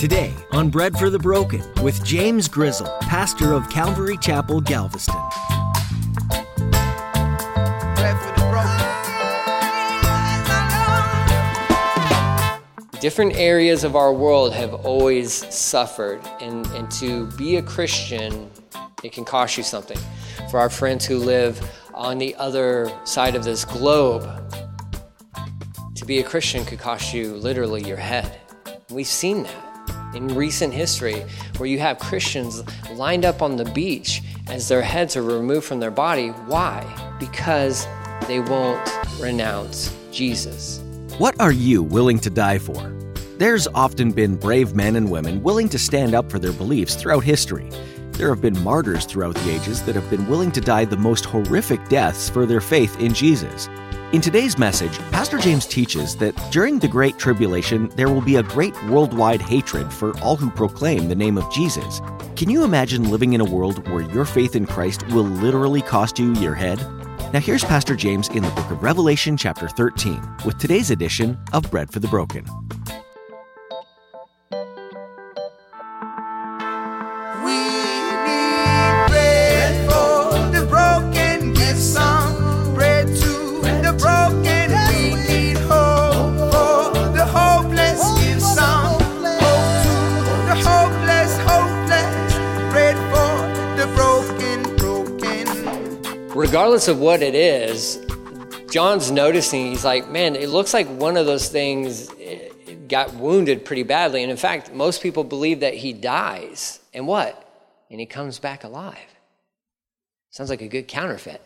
Today 0.00 0.32
on 0.52 0.70
Bread 0.70 0.96
for 0.96 1.10
the 1.10 1.18
Broken 1.18 1.62
with 1.82 2.02
James 2.02 2.48
Grizzle, 2.48 2.86
pastor 3.02 3.52
of 3.52 3.68
Calvary 3.68 4.16
Chapel, 4.16 4.62
Galveston. 4.62 5.14
Different 12.98 13.36
areas 13.36 13.84
of 13.84 13.94
our 13.94 14.14
world 14.14 14.54
have 14.54 14.72
always 14.72 15.34
suffered, 15.54 16.26
and, 16.40 16.64
and 16.68 16.90
to 16.92 17.26
be 17.32 17.56
a 17.56 17.62
Christian, 17.62 18.50
it 19.04 19.12
can 19.12 19.26
cost 19.26 19.58
you 19.58 19.62
something. 19.62 19.98
For 20.50 20.58
our 20.58 20.70
friends 20.70 21.04
who 21.04 21.18
live 21.18 21.60
on 21.92 22.16
the 22.16 22.34
other 22.36 22.90
side 23.04 23.34
of 23.34 23.44
this 23.44 23.66
globe, 23.66 24.22
to 25.94 26.06
be 26.06 26.20
a 26.20 26.24
Christian 26.24 26.64
could 26.64 26.78
cost 26.78 27.12
you 27.12 27.34
literally 27.34 27.82
your 27.86 27.98
head. 27.98 28.40
We've 28.88 29.06
seen 29.06 29.42
that 29.42 29.69
in 30.14 30.28
recent 30.28 30.72
history 30.74 31.24
where 31.56 31.68
you 31.68 31.78
have 31.78 31.98
Christians 31.98 32.62
lined 32.92 33.24
up 33.24 33.42
on 33.42 33.56
the 33.56 33.64
beach 33.66 34.22
as 34.48 34.68
their 34.68 34.82
heads 34.82 35.16
are 35.16 35.22
removed 35.22 35.66
from 35.66 35.80
their 35.80 35.90
body. 35.90 36.28
Why? 36.28 36.84
Because 37.18 37.86
they 38.26 38.40
won't 38.40 38.80
renounce 39.20 39.94
Jesus. 40.10 40.80
What 41.18 41.38
are 41.40 41.52
you 41.52 41.82
willing 41.82 42.18
to 42.20 42.30
die 42.30 42.58
for? 42.58 42.94
There's 43.38 43.66
often 43.68 44.12
been 44.12 44.36
brave 44.36 44.74
men 44.74 44.96
and 44.96 45.10
women 45.10 45.42
willing 45.42 45.68
to 45.70 45.78
stand 45.78 46.14
up 46.14 46.30
for 46.30 46.38
their 46.38 46.52
beliefs 46.52 46.94
throughout 46.94 47.24
history. 47.24 47.70
There 48.12 48.28
have 48.28 48.42
been 48.42 48.62
martyrs 48.62 49.06
throughout 49.06 49.34
the 49.34 49.50
ages 49.50 49.82
that 49.84 49.94
have 49.94 50.10
been 50.10 50.28
willing 50.28 50.52
to 50.52 50.60
die 50.60 50.84
the 50.84 50.96
most 50.96 51.24
horrific 51.24 51.88
deaths 51.88 52.28
for 52.28 52.44
their 52.44 52.60
faith 52.60 53.00
in 53.00 53.14
Jesus. 53.14 53.68
In 54.12 54.20
today's 54.20 54.58
message, 54.58 54.98
Pastor 55.12 55.38
James 55.38 55.66
teaches 55.66 56.16
that 56.16 56.34
during 56.50 56.80
the 56.80 56.88
Great 56.88 57.16
Tribulation, 57.16 57.88
there 57.90 58.08
will 58.08 58.20
be 58.20 58.36
a 58.36 58.42
great 58.42 58.74
worldwide 58.86 59.40
hatred 59.40 59.92
for 59.92 60.18
all 60.18 60.34
who 60.34 60.50
proclaim 60.50 61.08
the 61.08 61.14
name 61.14 61.38
of 61.38 61.48
Jesus. 61.52 62.00
Can 62.34 62.50
you 62.50 62.64
imagine 62.64 63.08
living 63.08 63.34
in 63.34 63.40
a 63.40 63.44
world 63.44 63.86
where 63.86 64.02
your 64.02 64.24
faith 64.24 64.56
in 64.56 64.66
Christ 64.66 65.06
will 65.10 65.22
literally 65.22 65.80
cost 65.80 66.18
you 66.18 66.32
your 66.34 66.56
head? 66.56 66.80
Now, 67.32 67.38
here's 67.38 67.62
Pastor 67.62 67.94
James 67.94 68.28
in 68.30 68.42
the 68.42 68.50
book 68.50 68.68
of 68.72 68.82
Revelation, 68.82 69.36
chapter 69.36 69.68
13, 69.68 70.20
with 70.44 70.58
today's 70.58 70.90
edition 70.90 71.38
of 71.52 71.70
Bread 71.70 71.92
for 71.92 72.00
the 72.00 72.08
Broken. 72.08 72.44
Regardless 96.34 96.88
of 96.88 96.98
what 96.98 97.22
it 97.22 97.34
is, 97.34 98.04
John's 98.70 99.10
noticing, 99.10 99.66
he's 99.66 99.84
like, 99.84 100.08
man, 100.08 100.36
it 100.36 100.48
looks 100.48 100.72
like 100.72 100.86
one 100.88 101.16
of 101.16 101.26
those 101.26 101.48
things 101.48 102.08
eh, 102.20 102.50
got 102.88 103.12
wounded 103.14 103.64
pretty 103.64 103.82
badly. 103.82 104.22
And 104.22 104.30
in 104.30 104.36
fact, 104.36 104.72
most 104.72 105.02
people 105.02 105.24
believe 105.24 105.60
that 105.60 105.74
he 105.74 105.92
dies. 105.92 106.80
And 106.94 107.06
what? 107.06 107.46
And 107.90 107.98
he 107.98 108.06
comes 108.06 108.38
back 108.38 108.64
alive. 108.64 108.98
Sounds 110.30 110.50
like 110.50 110.62
a 110.62 110.68
good 110.68 110.86
counterfeit, 110.86 111.42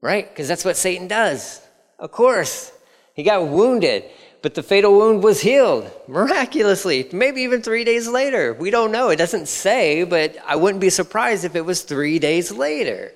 right? 0.00 0.26
Because 0.26 0.48
that's 0.48 0.64
what 0.64 0.76
Satan 0.76 1.06
does. 1.06 1.60
Of 1.98 2.12
course. 2.12 2.72
He 3.12 3.24
got 3.24 3.48
wounded, 3.48 4.04
but 4.42 4.54
the 4.54 4.62
fatal 4.62 4.96
wound 4.96 5.24
was 5.24 5.40
healed 5.40 5.90
miraculously, 6.08 7.08
maybe 7.12 7.42
even 7.42 7.60
three 7.60 7.84
days 7.84 8.08
later. 8.08 8.54
We 8.54 8.70
don't 8.70 8.92
know. 8.92 9.10
It 9.10 9.16
doesn't 9.16 9.48
say, 9.48 10.04
but 10.04 10.36
I 10.46 10.56
wouldn't 10.56 10.80
be 10.80 10.88
surprised 10.88 11.44
if 11.44 11.56
it 11.56 11.64
was 11.64 11.82
three 11.82 12.18
days 12.18 12.52
later. 12.52 13.12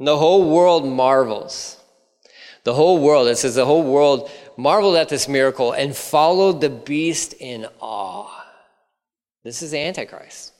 And 0.00 0.08
the 0.08 0.16
whole 0.16 0.50
world 0.50 0.88
marvels. 0.88 1.76
The 2.64 2.72
whole 2.72 3.02
world, 3.02 3.28
it 3.28 3.36
says 3.36 3.54
the 3.54 3.66
whole 3.66 3.84
world 3.84 4.30
marveled 4.56 4.96
at 4.96 5.10
this 5.10 5.28
miracle 5.28 5.72
and 5.72 5.94
followed 5.94 6.62
the 6.62 6.70
beast 6.70 7.34
in 7.34 7.66
awe. 7.80 8.46
This 9.44 9.60
is 9.60 9.72
the 9.72 9.78
Antichrist. 9.78 10.54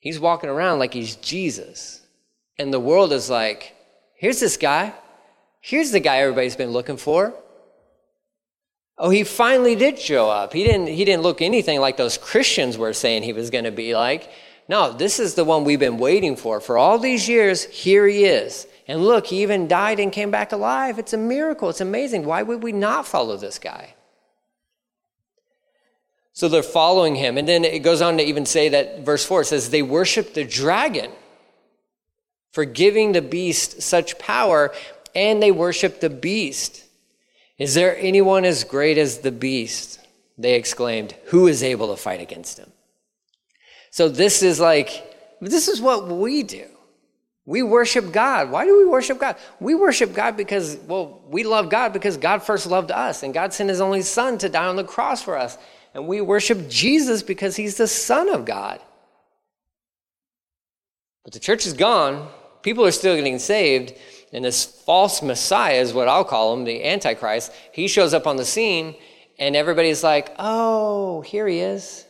He's 0.00 0.18
walking 0.18 0.50
around 0.50 0.80
like 0.80 0.94
he's 0.94 1.14
Jesus. 1.14 2.02
And 2.58 2.74
the 2.74 2.80
world 2.80 3.12
is 3.12 3.30
like, 3.30 3.76
here's 4.16 4.40
this 4.40 4.56
guy. 4.56 4.94
Here's 5.60 5.92
the 5.92 6.00
guy 6.00 6.18
everybody's 6.18 6.56
been 6.56 6.72
looking 6.72 6.96
for. 6.96 7.34
Oh, 8.96 9.10
he 9.10 9.22
finally 9.22 9.76
did 9.76 9.96
show 9.96 10.28
up. 10.28 10.52
He 10.52 10.64
didn't, 10.64 10.88
he 10.88 11.04
didn't 11.04 11.22
look 11.22 11.40
anything 11.40 11.78
like 11.78 11.96
those 11.96 12.18
Christians 12.18 12.76
were 12.76 12.92
saying 12.92 13.22
he 13.22 13.32
was 13.32 13.50
going 13.50 13.62
to 13.62 13.70
be 13.70 13.94
like. 13.94 14.28
No, 14.68 14.92
this 14.92 15.18
is 15.18 15.34
the 15.34 15.44
one 15.44 15.64
we've 15.64 15.80
been 15.80 15.98
waiting 15.98 16.36
for. 16.36 16.60
For 16.60 16.76
all 16.76 16.98
these 16.98 17.26
years, 17.28 17.64
here 17.64 18.06
he 18.06 18.24
is. 18.24 18.66
And 18.86 19.04
look, 19.04 19.26
he 19.26 19.42
even 19.42 19.66
died 19.66 19.98
and 19.98 20.12
came 20.12 20.30
back 20.30 20.52
alive. 20.52 20.98
It's 20.98 21.14
a 21.14 21.18
miracle. 21.18 21.70
It's 21.70 21.80
amazing. 21.80 22.24
Why 22.24 22.42
would 22.42 22.62
we 22.62 22.72
not 22.72 23.06
follow 23.06 23.36
this 23.36 23.58
guy? 23.58 23.94
So 26.34 26.48
they're 26.48 26.62
following 26.62 27.16
him. 27.16 27.38
And 27.38 27.48
then 27.48 27.64
it 27.64 27.80
goes 27.80 28.02
on 28.02 28.18
to 28.18 28.22
even 28.22 28.46
say 28.46 28.68
that 28.68 29.00
verse 29.00 29.24
4 29.24 29.44
says, 29.44 29.70
they 29.70 29.82
worship 29.82 30.34
the 30.34 30.44
dragon 30.44 31.10
for 32.52 32.64
giving 32.64 33.12
the 33.12 33.22
beast 33.22 33.82
such 33.82 34.18
power, 34.18 34.72
and 35.14 35.42
they 35.42 35.50
worship 35.50 36.00
the 36.00 36.10
beast. 36.10 36.84
Is 37.58 37.74
there 37.74 37.96
anyone 37.98 38.44
as 38.44 38.64
great 38.64 38.98
as 38.98 39.18
the 39.18 39.32
beast? 39.32 40.00
They 40.38 40.54
exclaimed, 40.54 41.14
Who 41.26 41.46
is 41.46 41.62
able 41.62 41.88
to 41.88 42.00
fight 42.00 42.20
against 42.20 42.58
him? 42.58 42.72
So 43.90 44.08
this 44.08 44.42
is 44.42 44.60
like, 44.60 45.04
this 45.40 45.68
is 45.68 45.80
what 45.80 46.08
we 46.08 46.42
do. 46.42 46.66
We 47.46 47.62
worship 47.62 48.12
God. 48.12 48.50
Why 48.50 48.66
do 48.66 48.76
we 48.76 48.84
worship 48.84 49.18
God? 49.18 49.36
We 49.58 49.74
worship 49.74 50.12
God 50.12 50.36
because, 50.36 50.76
well, 50.86 51.22
we 51.28 51.44
love 51.44 51.70
God 51.70 51.94
because 51.94 52.18
God 52.18 52.42
first 52.42 52.66
loved 52.66 52.90
us 52.90 53.22
and 53.22 53.32
God 53.32 53.54
sent 53.54 53.70
his 53.70 53.80
only 53.80 54.02
son 54.02 54.36
to 54.38 54.50
die 54.50 54.66
on 54.66 54.76
the 54.76 54.84
cross 54.84 55.22
for 55.22 55.34
us. 55.34 55.56
And 55.94 56.06
we 56.06 56.20
worship 56.20 56.68
Jesus 56.68 57.22
because 57.22 57.56
he's 57.56 57.78
the 57.78 57.86
son 57.86 58.28
of 58.28 58.44
God. 58.44 58.80
But 61.24 61.32
the 61.32 61.40
church 61.40 61.66
is 61.66 61.72
gone. 61.72 62.28
People 62.62 62.84
are 62.84 62.90
still 62.90 63.16
getting 63.16 63.38
saved. 63.38 63.94
And 64.30 64.44
this 64.44 64.66
false 64.66 65.22
Messiah 65.22 65.80
is 65.80 65.94
what 65.94 66.06
I'll 66.06 66.24
call 66.24 66.52
him, 66.52 66.64
the 66.64 66.84
Antichrist. 66.84 67.50
He 67.72 67.88
shows 67.88 68.12
up 68.12 68.26
on 68.26 68.36
the 68.36 68.44
scene 68.44 68.94
and 69.38 69.56
everybody's 69.56 70.04
like, 70.04 70.34
oh, 70.38 71.22
here 71.22 71.48
he 71.48 71.60
is. 71.60 72.04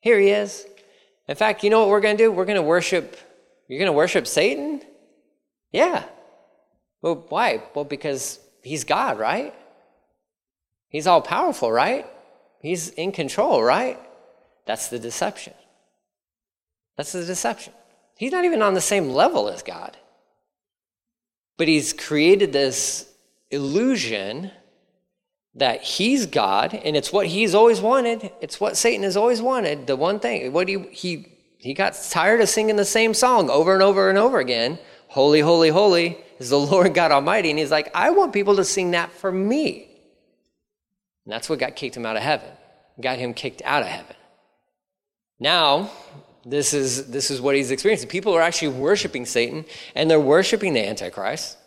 Here 0.00 0.20
he 0.20 0.28
is. 0.28 0.66
In 1.28 1.34
fact, 1.34 1.62
you 1.62 1.70
know 1.70 1.80
what 1.80 1.88
we're 1.90 2.00
going 2.00 2.16
to 2.16 2.24
do? 2.24 2.32
We're 2.32 2.46
going 2.46 2.56
to 2.56 2.62
worship, 2.62 3.16
you're 3.68 3.78
going 3.78 3.86
to 3.86 3.96
worship 3.96 4.26
Satan? 4.26 4.80
Yeah. 5.72 6.04
Well, 7.02 7.26
why? 7.28 7.62
Well, 7.74 7.84
because 7.84 8.40
he's 8.62 8.84
God, 8.84 9.18
right? 9.18 9.54
He's 10.88 11.06
all 11.06 11.20
powerful, 11.20 11.70
right? 11.70 12.06
He's 12.62 12.88
in 12.88 13.12
control, 13.12 13.62
right? 13.62 13.98
That's 14.66 14.88
the 14.88 14.98
deception. 14.98 15.52
That's 16.96 17.12
the 17.12 17.24
deception. 17.24 17.74
He's 18.16 18.32
not 18.32 18.44
even 18.44 18.62
on 18.62 18.74
the 18.74 18.80
same 18.80 19.10
level 19.10 19.48
as 19.48 19.62
God. 19.62 19.96
But 21.56 21.68
he's 21.68 21.92
created 21.92 22.52
this 22.52 23.12
illusion 23.50 24.50
that 25.58 25.82
he's 25.82 26.26
God 26.26 26.74
and 26.74 26.96
it's 26.96 27.12
what 27.12 27.26
he's 27.26 27.54
always 27.54 27.80
wanted. 27.80 28.30
It's 28.40 28.60
what 28.60 28.76
Satan 28.76 29.02
has 29.02 29.16
always 29.16 29.42
wanted. 29.42 29.86
The 29.86 29.96
one 29.96 30.20
thing, 30.20 30.52
what 30.52 30.68
he, 30.68 30.78
he, 30.90 31.28
he 31.58 31.74
got 31.74 31.98
tired 32.10 32.40
of 32.40 32.48
singing 32.48 32.76
the 32.76 32.84
same 32.84 33.14
song 33.14 33.50
over 33.50 33.74
and 33.74 33.82
over 33.82 34.08
and 34.08 34.18
over 34.18 34.38
again. 34.38 34.78
Holy, 35.08 35.40
holy, 35.40 35.70
holy 35.70 36.18
is 36.38 36.50
the 36.50 36.58
Lord 36.58 36.94
God 36.94 37.12
Almighty. 37.12 37.50
And 37.50 37.58
he's 37.58 37.70
like, 37.70 37.90
I 37.94 38.10
want 38.10 38.32
people 38.32 38.56
to 38.56 38.64
sing 38.64 38.92
that 38.92 39.12
for 39.12 39.30
me. 39.30 39.88
And 41.24 41.32
that's 41.32 41.48
what 41.48 41.58
got 41.58 41.76
kicked 41.76 41.96
him 41.96 42.06
out 42.06 42.16
of 42.16 42.22
heaven, 42.22 42.48
got 43.00 43.18
him 43.18 43.34
kicked 43.34 43.62
out 43.64 43.82
of 43.82 43.88
heaven. 43.88 44.16
Now, 45.40 45.90
this 46.44 46.72
is, 46.72 47.10
this 47.10 47.30
is 47.30 47.40
what 47.40 47.54
he's 47.54 47.70
experiencing. 47.70 48.08
People 48.08 48.34
are 48.34 48.40
actually 48.40 48.68
worshiping 48.68 49.26
Satan 49.26 49.64
and 49.94 50.10
they're 50.10 50.18
worshiping 50.20 50.72
the 50.72 50.86
Antichrist. 50.86 51.58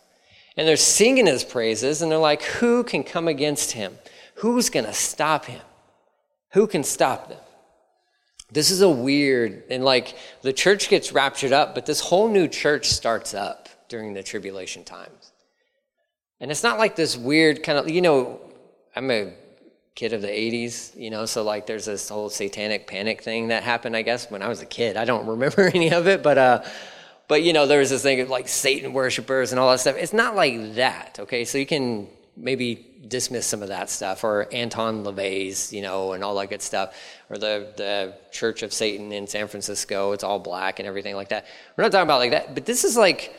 And 0.58 0.68
they're 0.68 0.76
singing 0.76 1.28
his 1.28 1.44
praises, 1.44 2.02
and 2.02 2.12
they're 2.12 2.20
like, 2.20 2.44
who 2.44 2.84
can 2.84 3.04
come 3.04 3.28
against 3.28 3.72
him? 3.72 3.98
Who's 4.36 4.70
going 4.70 4.86
to 4.86 4.94
stop 4.94 5.46
him? 5.46 5.62
Who 6.54 6.68
can 6.68 6.84
stop 6.84 7.30
them? 7.30 7.40
This 8.52 8.70
is 8.70 8.82
a 8.82 8.90
weird, 8.90 9.64
and 9.70 9.86
like 9.86 10.18
the 10.42 10.52
church 10.52 10.90
gets 10.90 11.14
raptured 11.14 11.54
up, 11.54 11.74
but 11.74 11.86
this 11.86 12.02
whole 12.02 12.28
new 12.28 12.50
church 12.50 12.88
starts 12.88 13.34
up 13.34 13.70
during 13.88 14.14
the 14.14 14.24
tribulation 14.24 14.84
times. 14.84 15.32
And 16.42 16.52
it's 16.52 16.64
not 16.64 16.78
like 16.78 16.96
this 16.96 17.16
weird 17.16 17.64
kind 17.64 17.78
of, 17.78 17.90
you 17.90 18.02
know, 18.02 18.42
I'm 18.94 19.10
a 19.10 19.32
kid 19.96 20.12
of 20.12 20.22
the 20.22 20.28
80s, 20.28 20.98
you 20.98 21.10
know, 21.10 21.26
so 21.26 21.44
like 21.44 21.66
there's 21.66 21.86
this 21.86 22.10
whole 22.10 22.30
satanic 22.30 22.88
panic 22.88 23.22
thing 23.22 23.50
that 23.50 23.64
happened, 23.64 23.96
I 23.96 24.02
guess, 24.02 24.30
when 24.30 24.42
I 24.42 24.50
was 24.50 24.62
a 24.62 24.66
kid. 24.66 24.98
I 24.98 25.06
don't 25.06 25.28
remember 25.28 25.62
any 25.74 25.94
of 25.94 26.08
it, 26.08 26.22
but, 26.22 26.38
uh, 26.38 26.64
but 27.32 27.44
you 27.44 27.54
know, 27.54 27.66
there 27.66 27.80
was 27.80 27.90
this 27.90 28.04
thing 28.04 28.20
of 28.20 28.30
like 28.30 28.50
Satan 28.50 28.92
worshipers 28.92 29.54
and 29.54 29.60
all 29.60 29.72
that 29.72 29.80
stuff. 29.80 29.96
It's 29.96 30.12
not 30.12 30.36
like 30.36 30.76
that, 30.76 31.18
okay? 31.18 31.46
So 31.46 31.58
you 31.58 31.66
can 31.66 32.10
maybe 32.36 32.86
dismiss 33.08 33.48
some 33.48 33.62
of 33.62 33.70
that 33.70 33.90
stuff, 33.90 34.26
or 34.26 34.50
Anton 34.52 35.06
LaVey's, 35.06 35.72
you 35.72 35.82
know, 35.82 36.12
and 36.12 36.26
all 36.26 36.36
that 36.36 36.50
good 36.50 36.62
stuff, 36.62 36.94
or 37.30 37.38
the 37.38 37.72
the 37.78 38.16
Church 38.32 38.64
of 38.64 38.74
Satan 38.74 39.14
in 39.14 39.28
San 39.28 39.48
Francisco. 39.48 40.12
It's 40.12 40.26
all 40.26 40.40
black 40.40 40.80
and 40.80 40.88
everything 40.90 41.16
like 41.16 41.30
that. 41.30 41.46
We're 41.78 41.86
not 41.86 41.94
talking 41.94 42.04
about 42.04 42.20
like 42.20 42.32
that, 42.32 42.54
but 42.54 42.66
this 42.66 42.84
is 42.84 42.98
like 42.98 43.34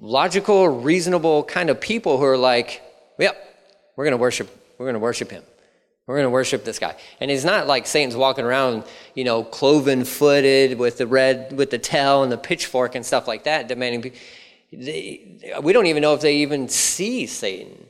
logical, 0.00 0.68
reasonable 0.68 1.44
kind 1.44 1.70
of 1.70 1.80
people 1.80 2.18
who 2.18 2.24
are 2.24 2.36
like, 2.36 2.82
yep, 3.16 3.36
we're 3.94 4.06
going 4.06 4.18
to 4.18 4.24
worship. 4.26 4.48
We're 4.76 4.86
going 4.86 4.94
to 4.94 4.98
worship 4.98 5.30
him. 5.30 5.44
We're 6.10 6.16
going 6.16 6.26
to 6.26 6.30
worship 6.30 6.64
this 6.64 6.80
guy. 6.80 6.96
And 7.20 7.30
he's 7.30 7.44
not 7.44 7.68
like 7.68 7.86
Satan's 7.86 8.16
walking 8.16 8.44
around, 8.44 8.82
you 9.14 9.22
know, 9.22 9.44
cloven 9.44 10.04
footed 10.04 10.76
with 10.76 10.98
the 10.98 11.06
red, 11.06 11.56
with 11.56 11.70
the 11.70 11.78
tail 11.78 12.24
and 12.24 12.32
the 12.32 12.36
pitchfork 12.36 12.96
and 12.96 13.06
stuff 13.06 13.28
like 13.28 13.44
that, 13.44 13.68
demanding. 13.68 14.12
They, 14.72 15.60
we 15.62 15.72
don't 15.72 15.86
even 15.86 16.02
know 16.02 16.12
if 16.14 16.20
they 16.20 16.38
even 16.38 16.68
see 16.68 17.26
Satan 17.26 17.86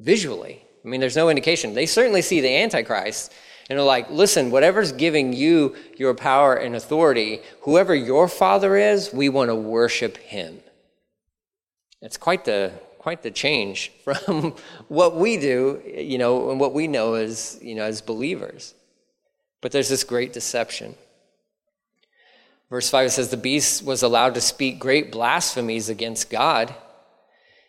visually. 0.00 0.64
I 0.82 0.88
mean, 0.88 1.00
there's 1.00 1.14
no 1.14 1.28
indication. 1.28 1.74
They 1.74 1.84
certainly 1.84 2.22
see 2.22 2.40
the 2.40 2.56
Antichrist 2.56 3.30
and 3.68 3.78
they're 3.78 3.84
like, 3.84 4.08
listen, 4.08 4.50
whatever's 4.50 4.92
giving 4.92 5.34
you 5.34 5.76
your 5.98 6.14
power 6.14 6.54
and 6.54 6.74
authority, 6.74 7.42
whoever 7.60 7.94
your 7.94 8.26
father 8.26 8.74
is, 8.74 9.12
we 9.12 9.28
want 9.28 9.50
to 9.50 9.54
worship 9.54 10.16
him. 10.16 10.60
It's 12.00 12.16
quite 12.16 12.46
the 12.46 12.72
quite 13.02 13.22
the 13.22 13.30
change 13.30 13.92
from 14.04 14.54
what 14.88 15.16
we 15.16 15.36
do, 15.36 15.82
you 15.94 16.18
know, 16.18 16.50
and 16.50 16.60
what 16.60 16.72
we 16.72 16.86
know 16.86 17.14
as, 17.14 17.58
you 17.60 17.74
know, 17.74 17.84
as 17.84 18.00
believers. 18.00 18.74
But 19.60 19.72
there's 19.72 19.88
this 19.88 20.04
great 20.04 20.32
deception. 20.32 20.94
Verse 22.70 22.88
5 22.88 23.12
says, 23.12 23.28
The 23.28 23.36
beast 23.36 23.84
was 23.84 24.02
allowed 24.02 24.34
to 24.34 24.40
speak 24.40 24.78
great 24.78 25.12
blasphemies 25.12 25.88
against 25.88 26.30
God. 26.30 26.74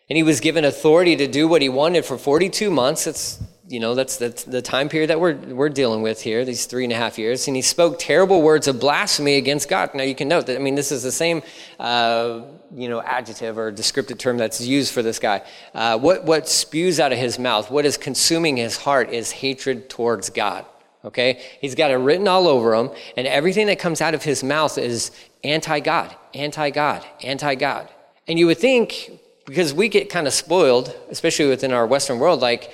And 0.08 0.16
he 0.16 0.22
was 0.22 0.40
given 0.40 0.64
authority 0.64 1.16
to 1.16 1.26
do 1.26 1.48
what 1.48 1.62
he 1.62 1.68
wanted 1.68 2.04
for 2.04 2.18
42 2.18 2.70
months. 2.70 3.06
It's 3.06 3.38
you 3.66 3.80
know, 3.80 3.94
that's, 3.94 4.16
the 4.18 4.60
time 4.60 4.90
period 4.90 5.08
that 5.08 5.18
we're, 5.18 5.34
we're 5.34 5.70
dealing 5.70 6.02
with 6.02 6.20
here, 6.20 6.44
these 6.44 6.66
three 6.66 6.84
and 6.84 6.92
a 6.92 6.96
half 6.96 7.18
years. 7.18 7.46
And 7.46 7.56
he 7.56 7.62
spoke 7.62 7.98
terrible 7.98 8.42
words 8.42 8.68
of 8.68 8.78
blasphemy 8.78 9.36
against 9.36 9.68
God. 9.68 9.94
Now, 9.94 10.02
you 10.02 10.14
can 10.14 10.28
note 10.28 10.46
that, 10.46 10.56
I 10.56 10.58
mean, 10.58 10.74
this 10.74 10.92
is 10.92 11.02
the 11.02 11.12
same, 11.12 11.42
uh, 11.80 12.42
you 12.74 12.88
know, 12.88 13.00
adjective 13.00 13.56
or 13.56 13.70
descriptive 13.70 14.18
term 14.18 14.36
that's 14.36 14.60
used 14.60 14.92
for 14.92 15.02
this 15.02 15.18
guy. 15.18 15.42
Uh, 15.74 15.98
what, 15.98 16.24
what 16.24 16.46
spews 16.46 17.00
out 17.00 17.12
of 17.12 17.18
his 17.18 17.38
mouth, 17.38 17.70
what 17.70 17.86
is 17.86 17.96
consuming 17.96 18.58
his 18.58 18.76
heart 18.76 19.10
is 19.10 19.30
hatred 19.30 19.88
towards 19.88 20.28
God. 20.28 20.66
Okay? 21.02 21.42
He's 21.60 21.74
got 21.74 21.90
it 21.90 21.96
written 21.96 22.28
all 22.28 22.46
over 22.46 22.74
him, 22.74 22.90
and 23.16 23.26
everything 23.26 23.66
that 23.68 23.78
comes 23.78 24.00
out 24.00 24.14
of 24.14 24.22
his 24.22 24.44
mouth 24.44 24.76
is 24.76 25.10
anti 25.42 25.80
God, 25.80 26.14
anti 26.34 26.70
God, 26.70 27.04
anti 27.22 27.54
God. 27.54 27.88
And 28.28 28.38
you 28.38 28.46
would 28.46 28.58
think, 28.58 29.10
because 29.46 29.72
we 29.72 29.88
get 29.88 30.10
kind 30.10 30.26
of 30.26 30.34
spoiled, 30.34 30.94
especially 31.10 31.46
within 31.46 31.72
our 31.72 31.86
Western 31.86 32.18
world, 32.18 32.40
like, 32.40 32.70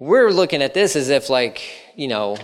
we're 0.00 0.30
looking 0.30 0.62
at 0.62 0.74
this 0.74 0.96
as 0.96 1.10
if 1.10 1.30
like 1.30 1.60
you 1.94 2.08
know 2.08 2.36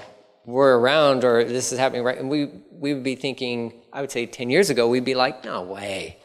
we're 0.45 0.79
around 0.79 1.25
or 1.25 1.43
this 1.43 1.73
is 1.73 1.79
happening 1.79 2.05
right? 2.05 2.19
And 2.19 2.31
we 2.31 2.51
we 2.71 2.95
would 2.95 3.03
be 3.03 3.17
thinking 3.17 3.73
i 3.93 4.01
would 4.01 4.13
say 4.13 4.27
10 4.27 4.51
years 4.51 4.71
ago 4.71 4.89
we'd 4.89 5.05
be 5.05 5.17
like 5.17 5.45
no 5.45 5.63
way. 5.63 6.19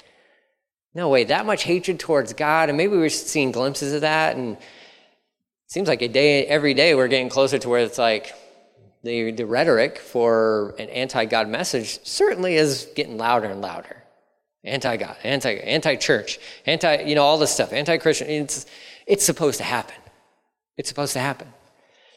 No 0.93 1.07
way. 1.07 1.23
That 1.23 1.45
much 1.45 1.63
hatred 1.63 1.99
towards 1.99 2.33
god. 2.33 2.67
And 2.67 2.77
maybe 2.77 2.97
we 2.97 3.05
are 3.05 3.09
seeing 3.09 3.53
glimpses 3.53 3.93
of 3.93 4.01
that. 4.01 4.35
And 4.35 4.57
seems 5.67 5.87
like 5.87 6.01
a 6.01 6.09
day 6.09 6.45
every 6.45 6.73
day 6.73 6.93
we're 6.95 7.07
getting 7.07 7.29
closer 7.29 7.57
to 7.57 7.69
where 7.69 7.79
it's 7.79 7.97
like 7.97 8.35
the, 9.03 9.31
the 9.31 9.45
rhetoric 9.45 9.99
for 9.99 10.75
an 10.77 10.89
anti-god 10.89 11.47
message 11.47 12.05
certainly 12.05 12.55
is 12.55 12.89
getting 12.93 13.17
louder 13.17 13.47
and 13.47 13.61
louder. 13.61 14.03
Anti-god 14.65 15.15
anti 15.23 15.53
anti-church 15.53 16.39
anti 16.65 17.03
you 17.03 17.15
know 17.15 17.23
all 17.23 17.37
this 17.37 17.51
stuff 17.51 17.71
anti-christian. 17.71 18.29
It's 18.29 18.65
it's 19.07 19.25
supposed 19.25 19.57
to 19.59 19.63
happen 19.63 19.95
it's 20.81 20.89
supposed 20.89 21.13
to 21.13 21.19
happen. 21.19 21.47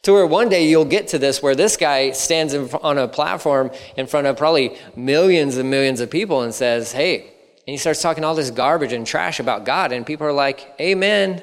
To 0.04 0.14
where 0.14 0.26
one 0.26 0.48
day 0.48 0.66
you'll 0.66 0.86
get 0.86 1.08
to 1.08 1.18
this 1.18 1.42
where 1.42 1.54
this 1.54 1.76
guy 1.76 2.12
stands 2.12 2.54
in, 2.54 2.70
on 2.82 2.96
a 2.96 3.06
platform 3.06 3.70
in 3.94 4.06
front 4.06 4.26
of 4.26 4.38
probably 4.38 4.76
millions 4.96 5.58
and 5.58 5.68
millions 5.68 6.00
of 6.00 6.08
people 6.10 6.40
and 6.40 6.54
says, 6.54 6.92
Hey, 6.92 7.20
and 7.20 7.72
he 7.72 7.76
starts 7.76 8.00
talking 8.00 8.24
all 8.24 8.34
this 8.34 8.50
garbage 8.50 8.94
and 8.94 9.06
trash 9.06 9.38
about 9.38 9.66
God, 9.66 9.92
and 9.92 10.06
people 10.06 10.26
are 10.26 10.32
like, 10.32 10.74
Amen, 10.80 11.42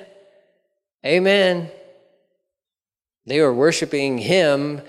Amen. 1.06 1.70
They 3.28 3.40
are 3.40 3.54
worshiping 3.54 4.18
him 4.18 4.82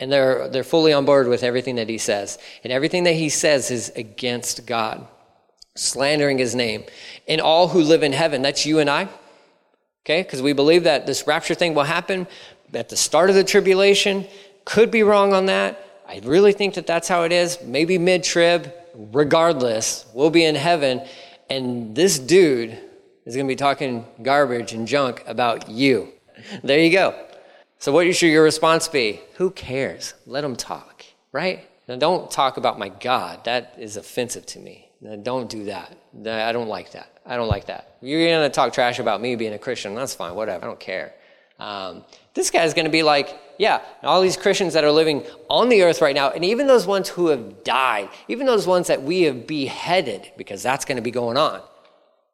and 0.00 0.10
they're, 0.10 0.48
they're 0.48 0.64
fully 0.64 0.92
on 0.92 1.04
board 1.04 1.28
with 1.28 1.44
everything 1.44 1.76
that 1.76 1.88
he 1.88 1.98
says. 1.98 2.38
And 2.64 2.72
everything 2.72 3.04
that 3.04 3.14
he 3.14 3.28
says 3.28 3.70
is 3.70 3.90
against 3.94 4.66
God, 4.66 5.06
slandering 5.76 6.38
his 6.38 6.56
name. 6.56 6.82
And 7.28 7.40
all 7.40 7.68
who 7.68 7.82
live 7.82 8.02
in 8.02 8.12
heaven, 8.12 8.42
that's 8.42 8.66
you 8.66 8.80
and 8.80 8.90
I. 8.90 9.08
Okay? 10.04 10.22
Because 10.22 10.42
we 10.42 10.52
believe 10.52 10.84
that 10.84 11.06
this 11.06 11.26
rapture 11.26 11.54
thing 11.54 11.74
will 11.74 11.84
happen 11.84 12.26
at 12.74 12.88
the 12.88 12.96
start 12.96 13.30
of 13.30 13.36
the 13.36 13.44
tribulation. 13.44 14.26
Could 14.64 14.90
be 14.90 15.02
wrong 15.02 15.32
on 15.32 15.46
that. 15.46 16.02
I 16.08 16.20
really 16.24 16.52
think 16.52 16.74
that 16.74 16.86
that's 16.86 17.08
how 17.08 17.22
it 17.22 17.32
is. 17.32 17.58
Maybe 17.62 17.98
mid 17.98 18.24
trib. 18.24 18.72
Regardless, 18.94 20.04
we'll 20.12 20.30
be 20.30 20.44
in 20.44 20.54
heaven. 20.54 21.02
And 21.48 21.94
this 21.96 22.18
dude 22.18 22.78
is 23.24 23.34
going 23.34 23.46
to 23.46 23.50
be 23.50 23.56
talking 23.56 24.04
garbage 24.22 24.72
and 24.72 24.86
junk 24.86 25.22
about 25.26 25.68
you. 25.68 26.12
There 26.62 26.78
you 26.78 26.90
go. 26.90 27.26
So, 27.78 27.92
what 27.92 28.14
should 28.14 28.28
your 28.28 28.44
response 28.44 28.88
be? 28.88 29.20
Who 29.36 29.50
cares? 29.50 30.14
Let 30.26 30.42
them 30.42 30.56
talk, 30.56 31.04
right? 31.32 31.68
Now, 31.88 31.96
don't 31.96 32.30
talk 32.30 32.56
about 32.56 32.78
my 32.78 32.88
God. 32.88 33.44
That 33.44 33.74
is 33.78 33.96
offensive 33.96 34.46
to 34.46 34.58
me. 34.58 34.88
Now, 35.00 35.16
don't 35.16 35.48
do 35.48 35.64
that. 35.64 35.96
I 36.26 36.52
don't 36.52 36.68
like 36.68 36.92
that. 36.92 37.11
I 37.24 37.36
don't 37.36 37.48
like 37.48 37.66
that. 37.66 37.96
You're 38.00 38.26
going 38.26 38.42
to 38.42 38.54
talk 38.54 38.72
trash 38.72 38.98
about 38.98 39.20
me 39.20 39.36
being 39.36 39.52
a 39.52 39.58
Christian. 39.58 39.94
That's 39.94 40.14
fine. 40.14 40.34
Whatever. 40.34 40.64
I 40.64 40.68
don't 40.68 40.80
care. 40.80 41.14
Um, 41.58 42.04
this 42.34 42.50
guy's 42.50 42.74
going 42.74 42.86
to 42.86 42.90
be 42.90 43.02
like, 43.02 43.38
yeah, 43.58 43.82
all 44.02 44.20
these 44.20 44.36
Christians 44.36 44.72
that 44.74 44.82
are 44.82 44.90
living 44.90 45.24
on 45.48 45.68
the 45.68 45.82
earth 45.82 46.00
right 46.00 46.14
now, 46.14 46.30
and 46.30 46.44
even 46.44 46.66
those 46.66 46.86
ones 46.86 47.08
who 47.08 47.28
have 47.28 47.62
died, 47.62 48.08
even 48.26 48.46
those 48.46 48.66
ones 48.66 48.88
that 48.88 49.02
we 49.02 49.22
have 49.22 49.46
beheaded, 49.46 50.32
because 50.36 50.62
that's 50.62 50.84
going 50.84 50.96
to 50.96 51.02
be 51.02 51.12
going 51.12 51.36
on. 51.36 51.60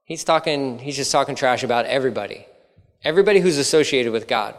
He's 0.04 0.24
talking, 0.24 0.78
he's 0.78 0.96
just 0.96 1.12
talking 1.12 1.34
trash 1.34 1.62
about 1.62 1.84
everybody, 1.84 2.46
everybody 3.04 3.40
who's 3.40 3.58
associated 3.58 4.12
with 4.12 4.26
God 4.26 4.54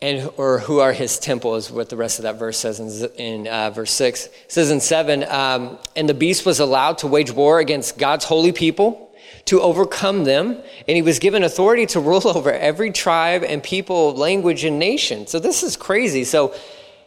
and 0.00 0.30
or 0.36 0.58
who 0.58 0.80
are 0.80 0.92
his 0.92 1.18
temple 1.18 1.54
is 1.54 1.70
what 1.70 1.88
the 1.88 1.96
rest 1.96 2.18
of 2.18 2.24
that 2.24 2.38
verse 2.38 2.58
says 2.58 2.80
in, 2.80 3.10
in 3.16 3.48
uh, 3.48 3.70
verse 3.70 3.90
6 3.92 4.26
it 4.26 4.32
says 4.48 4.70
in 4.70 4.80
7 4.80 5.24
um, 5.24 5.78
and 5.94 6.08
the 6.08 6.14
beast 6.14 6.44
was 6.44 6.60
allowed 6.60 6.98
to 6.98 7.06
wage 7.06 7.30
war 7.30 7.60
against 7.60 7.96
god's 7.96 8.24
holy 8.24 8.52
people 8.52 9.06
to 9.46 9.60
overcome 9.60 10.24
them 10.24 10.60
and 10.86 10.96
he 10.96 11.02
was 11.02 11.18
given 11.18 11.42
authority 11.42 11.86
to 11.86 12.00
rule 12.00 12.22
over 12.28 12.52
every 12.52 12.90
tribe 12.90 13.42
and 13.42 13.62
people 13.62 14.14
language 14.14 14.64
and 14.64 14.78
nation. 14.78 15.26
So 15.26 15.38
this 15.38 15.62
is 15.62 15.76
crazy. 15.76 16.24
So 16.24 16.54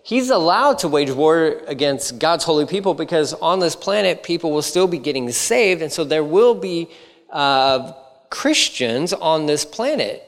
he's 0.04 0.30
allowed 0.30 0.80
to 0.80 0.88
wage 0.88 1.12
war 1.12 1.62
against 1.68 2.20
god's 2.20 2.44
holy 2.44 2.66
people 2.66 2.94
because 2.94 3.34
on 3.34 3.60
this 3.60 3.76
planet 3.76 4.24
people 4.24 4.52
will 4.52 4.62
still 4.62 4.88
be 4.88 4.98
getting 4.98 5.30
saved 5.32 5.82
and 5.82 5.92
so 5.92 6.04
there 6.04 6.24
will 6.24 6.56
be 6.56 6.90
uh, 7.30 7.92
christians 8.30 9.12
on 9.12 9.46
this 9.46 9.66
planet 9.66 10.24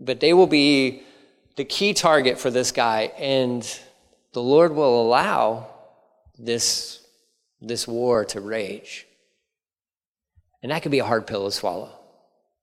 but 0.00 0.18
they 0.18 0.34
will 0.34 0.48
be 0.48 1.02
the 1.58 1.64
key 1.64 1.92
target 1.92 2.38
for 2.38 2.50
this 2.52 2.70
guy, 2.70 3.12
and 3.18 3.68
the 4.32 4.40
Lord 4.40 4.72
will 4.76 5.02
allow 5.02 5.66
this, 6.38 7.04
this 7.60 7.86
war 7.86 8.24
to 8.26 8.40
rage. 8.40 9.08
And 10.62 10.70
that 10.70 10.82
could 10.82 10.92
be 10.92 11.00
a 11.00 11.04
hard 11.04 11.26
pill 11.26 11.46
to 11.46 11.50
swallow, 11.50 11.90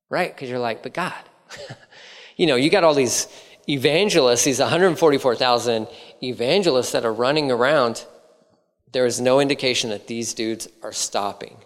right? 0.10 0.34
Because 0.34 0.50
you're 0.50 0.60
like, 0.60 0.82
but 0.82 0.94
God, 0.94 1.14
you 2.38 2.48
know, 2.48 2.56
you 2.56 2.70
got 2.70 2.86
all 2.86 2.94
these 2.94 3.28
evangelists, 3.68 4.46
these 4.46 4.60
144,000 4.60 5.90
evangelists 6.24 6.94
that 6.94 7.04
are 7.04 7.14
running 7.14 7.52
around. 7.52 8.06
There 8.94 9.06
is 9.06 9.20
no 9.20 9.42
indication 9.42 9.90
that 9.90 10.08
these 10.08 10.34
dudes 10.34 10.70
are 10.84 10.94
stopping 10.94 11.58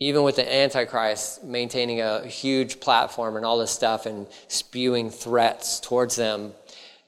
even 0.00 0.22
with 0.22 0.36
the 0.36 0.54
Antichrist 0.54 1.42
maintaining 1.42 2.00
a 2.00 2.26
huge 2.26 2.80
platform 2.80 3.36
and 3.36 3.44
all 3.44 3.58
this 3.58 3.72
stuff 3.72 4.06
and 4.06 4.26
spewing 4.46 5.10
threats 5.10 5.80
towards 5.80 6.16
them, 6.16 6.52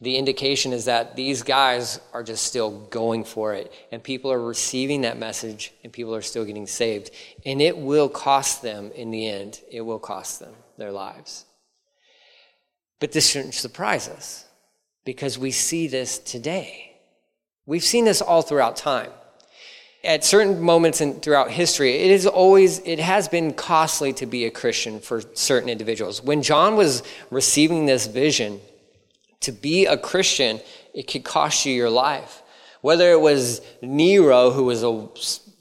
the 0.00 0.16
indication 0.16 0.73
is 0.73 0.87
that 0.87 1.14
these 1.14 1.42
guys 1.42 2.00
are 2.12 2.23
just 2.23 2.44
still 2.44 2.70
going 2.87 3.23
for 3.23 3.54
it. 3.54 3.73
And 3.92 4.02
people 4.02 4.32
are 4.32 4.40
receiving 4.40 5.02
that 5.02 5.18
message 5.18 5.73
and 5.85 5.92
people 5.92 6.14
are 6.14 6.23
still 6.23 6.44
getting 6.44 6.66
saved. 6.66 7.11
And 7.44 7.61
it 7.61 7.76
will 7.76 8.09
cost 8.09 8.62
them 8.62 8.90
in 8.92 9.11
the 9.11 9.28
end, 9.28 9.61
it 9.70 9.82
will 9.82 9.99
cost 9.99 10.40
them 10.40 10.54
their 10.78 10.90
lives. 10.90 11.44
But 12.99 13.12
this 13.12 13.28
shouldn't 13.28 13.54
surprise 13.54 14.09
us 14.09 14.47
because 15.04 15.38
we 15.38 15.50
see 15.50 15.87
this 15.87 16.18
today. 16.18 16.97
We've 17.66 17.85
seen 17.85 18.04
this 18.04 18.20
all 18.20 18.42
throughout 18.42 18.76
time 18.76 19.11
at 20.02 20.25
certain 20.25 20.61
moments 20.61 21.00
in, 21.00 21.21
throughout 21.21 21.50
history, 21.50 21.95
it 21.97 22.11
is 22.11 22.26
always, 22.26 22.78
it 22.80 22.99
has 22.99 23.28
been 23.28 23.52
costly 23.52 24.12
to 24.14 24.26
be 24.26 24.47
a 24.47 24.50
Christian 24.50 25.00
for 25.00 25.23
certain 25.35 25.69
individuals. 25.69 26.23
When 26.23 26.42
John 26.42 26.76
was 26.76 27.02
receiving 27.30 27.87
this 27.87 28.07
vision, 28.07 28.61
to 29.40 29.52
be 29.52 29.87
a 29.87 29.97
Christian, 29.97 30.61
it 30.95 31.04
could 31.04 31.25
cost 31.25 31.64
you 31.66 31.73
your 31.73 31.90
life. 31.90 32.42
Whether 32.83 33.11
it 33.12 33.21
was 33.21 33.61
Nero, 33.83 34.50
who 34.50 34.64
was 34.64 34.83
a 34.83 35.09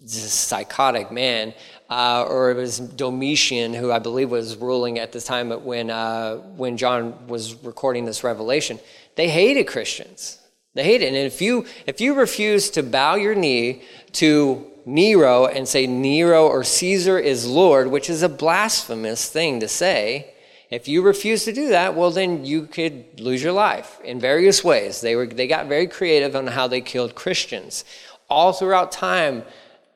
psychotic 0.06 1.12
man, 1.12 1.54
uh, 1.90 2.26
or 2.28 2.52
it 2.52 2.56
was 2.56 2.80
Domitian, 2.80 3.74
who 3.74 3.92
I 3.92 4.00
believe 4.00 4.30
was 4.30 4.56
ruling 4.56 5.00
at 5.00 5.12
the 5.12 5.20
time 5.20 5.50
when, 5.50 5.90
uh, 5.90 6.36
when 6.56 6.78
John 6.78 7.28
was 7.28 7.56
recording 7.64 8.06
this 8.06 8.24
revelation. 8.24 8.80
They 9.16 9.28
hated 9.28 9.66
Christians. 9.66 10.40
They 10.76 10.84
hated. 10.84 11.08
And 11.08 11.18
if 11.18 11.42
you, 11.42 11.66
if 11.88 12.00
you 12.00 12.14
refuse 12.14 12.70
to 12.72 12.84
bow 12.84 13.16
your 13.16 13.34
knee 13.34 13.82
to 14.14 14.66
Nero 14.86 15.46
and 15.46 15.68
say 15.68 15.88
Nero 15.88 16.48
or 16.48 16.64
Caesar 16.64 17.20
is 17.20 17.46
Lord, 17.46 17.88
which 17.88 18.10
is 18.10 18.24
a 18.24 18.30
blasphemous 18.30 19.30
thing 19.30 19.60
to 19.60 19.68
say, 19.68 20.34
if 20.70 20.88
you 20.88 21.02
refuse 21.02 21.46
to 21.46 21.52
do 21.52 21.70
that, 21.70 21.96
well, 21.96 22.12
then 22.12 22.46
you 22.46 22.68
could 22.68 23.20
lose 23.20 23.42
your 23.42 23.54
life 23.54 24.00
in 24.04 24.20
various 24.20 24.64
ways. 24.64 25.02
They, 25.02 25.16
were, 25.16 25.26
they 25.26 25.48
got 25.48 25.68
very 25.68 25.88
creative 25.88 26.36
on 26.36 26.46
how 26.48 26.68
they 26.68 26.82
killed 26.82 27.16
Christians. 27.16 27.84
All 28.30 28.54
throughout 28.54 28.92
time, 28.92 29.44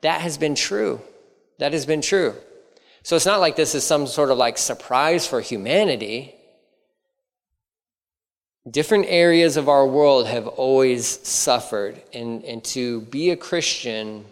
that 0.01 0.21
has 0.21 0.37
been 0.37 0.55
true. 0.55 0.99
That 1.59 1.73
has 1.73 1.85
been 1.85 2.01
true. 2.01 2.33
So 3.03 3.15
it's 3.15 3.25
not 3.25 3.39
like 3.39 3.55
this 3.55 3.75
is 3.75 3.83
some 3.83 4.07
sort 4.07 4.31
of 4.31 4.37
like 4.37 4.57
surprise 4.57 5.27
for 5.27 5.41
humanity. 5.41 6.35
Different 8.69 9.05
areas 9.09 9.57
of 9.57 9.67
our 9.67 9.85
world 9.85 10.25
have 10.27 10.47
always 10.47 11.05
suffered, 11.27 12.01
and, 12.13 12.45
and 12.45 12.63
to 12.65 13.01
be 13.01 13.29
a 13.29 13.35
Christian, 13.35 14.23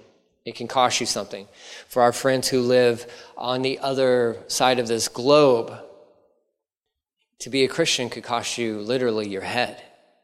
it 0.46 0.56
can 0.56 0.70
cost 0.70 1.02
you 1.02 1.06
something. 1.06 1.48
For 1.90 2.02
our 2.02 2.14
friends 2.14 2.48
who 2.48 2.62
live 2.62 3.12
on 3.36 3.62
the 3.62 3.80
other 3.80 4.38
side 4.48 4.80
of 4.80 4.88
this 4.88 5.10
globe, 5.10 5.74
to 7.40 7.50
be 7.50 7.66
a 7.66 7.68
Christian 7.68 8.10
could 8.10 8.24
cost 8.24 8.58
you 8.58 8.80
literally 8.80 9.28
your 9.28 9.42
head. 9.42 9.84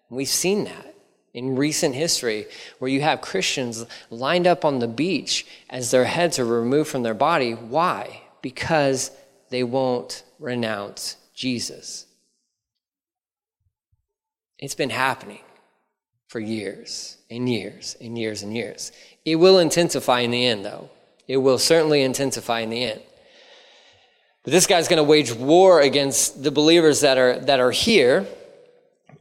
We've 0.10 0.28
seen 0.28 0.64
that 0.64 0.96
in 1.34 1.56
recent 1.56 1.94
history 1.94 2.48
where 2.80 2.90
you 2.90 3.02
have 3.02 3.22
Christians 3.22 3.86
lined 4.10 4.48
up 4.48 4.64
on 4.64 4.80
the 4.80 4.88
beach 4.88 5.46
as 5.70 5.92
their 5.92 6.06
heads 6.06 6.40
are 6.40 6.46
removed 6.46 6.90
from 6.90 7.04
their 7.04 7.14
body. 7.14 7.52
Why? 7.52 8.22
Because 8.42 9.12
they 9.50 9.64
won't 9.64 10.24
renounce 10.40 11.18
Jesus. 11.36 12.07
It's 14.60 14.76
been 14.76 14.90
happening 14.90 15.42
for 16.28 16.40
years 16.40 17.18
and 17.30 17.48
years 17.48 17.96
and 18.02 18.18
years 18.18 18.44
and 18.44 18.56
years. 18.56 18.92
It 19.24 19.36
will 19.36 19.60
intensify 19.60 20.22
in 20.22 20.32
the 20.32 20.46
end, 20.46 20.66
though. 20.66 20.90
It 21.28 21.38
will 21.38 21.60
certainly 21.60 22.02
intensify 22.02 22.62
in 22.62 22.70
the 22.70 22.84
end. 22.84 23.02
But 24.44 24.52
this 24.52 24.66
guy's 24.66 24.88
going 24.88 24.98
to 24.98 25.04
wage 25.04 25.34
war 25.34 25.82
against 25.82 26.42
the 26.42 26.52
believers 26.52 27.02
that 27.02 27.18
are, 27.18 27.38
that 27.40 27.60
are 27.60 27.72
here. 27.72 28.26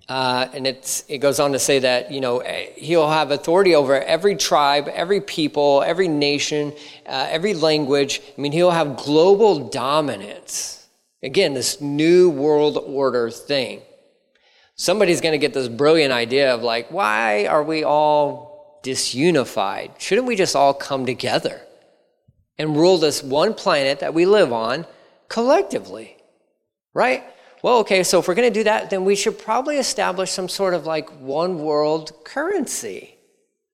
Uh, 0.08 0.48
and 0.54 0.68
it's, 0.68 1.04
it 1.08 1.18
goes 1.18 1.40
on 1.40 1.52
to 1.52 1.58
say 1.58 1.80
that, 1.80 2.12
you 2.12 2.20
know, 2.20 2.40
he'll 2.76 3.10
have 3.10 3.32
authority 3.32 3.74
over 3.74 4.00
every 4.00 4.36
tribe, 4.36 4.88
every 4.88 5.20
people, 5.20 5.82
every 5.84 6.06
nation, 6.06 6.72
uh, 7.06 7.26
every 7.28 7.54
language. 7.54 8.22
I 8.38 8.40
mean, 8.40 8.52
he'll 8.52 8.70
have 8.70 8.96
global 8.96 9.68
dominance. 9.68 10.86
Again, 11.24 11.54
this 11.54 11.80
new 11.80 12.30
world 12.30 12.78
order 12.78 13.30
thing. 13.30 13.82
Somebody's 14.76 15.22
going 15.22 15.32
to 15.32 15.38
get 15.38 15.54
this 15.54 15.68
brilliant 15.68 16.12
idea 16.12 16.54
of 16.54 16.62
like, 16.62 16.90
why 16.90 17.46
are 17.46 17.62
we 17.62 17.82
all 17.82 18.80
disunified? 18.82 19.98
Shouldn't 19.98 20.26
we 20.26 20.36
just 20.36 20.54
all 20.54 20.74
come 20.74 21.06
together 21.06 21.62
and 22.58 22.76
rule 22.76 22.98
this 22.98 23.22
one 23.22 23.54
planet 23.54 24.00
that 24.00 24.14
we 24.14 24.26
live 24.26 24.52
on 24.52 24.86
collectively, 25.28 26.16
right? 26.92 27.24
Well, 27.62 27.78
okay, 27.78 28.02
so 28.02 28.20
if 28.20 28.28
we're 28.28 28.34
going 28.34 28.52
to 28.52 28.60
do 28.60 28.64
that, 28.64 28.90
then 28.90 29.04
we 29.04 29.16
should 29.16 29.38
probably 29.38 29.78
establish 29.78 30.30
some 30.30 30.48
sort 30.48 30.74
of 30.74 30.86
like 30.86 31.08
one 31.20 31.58
world 31.58 32.12
currency. 32.24 33.16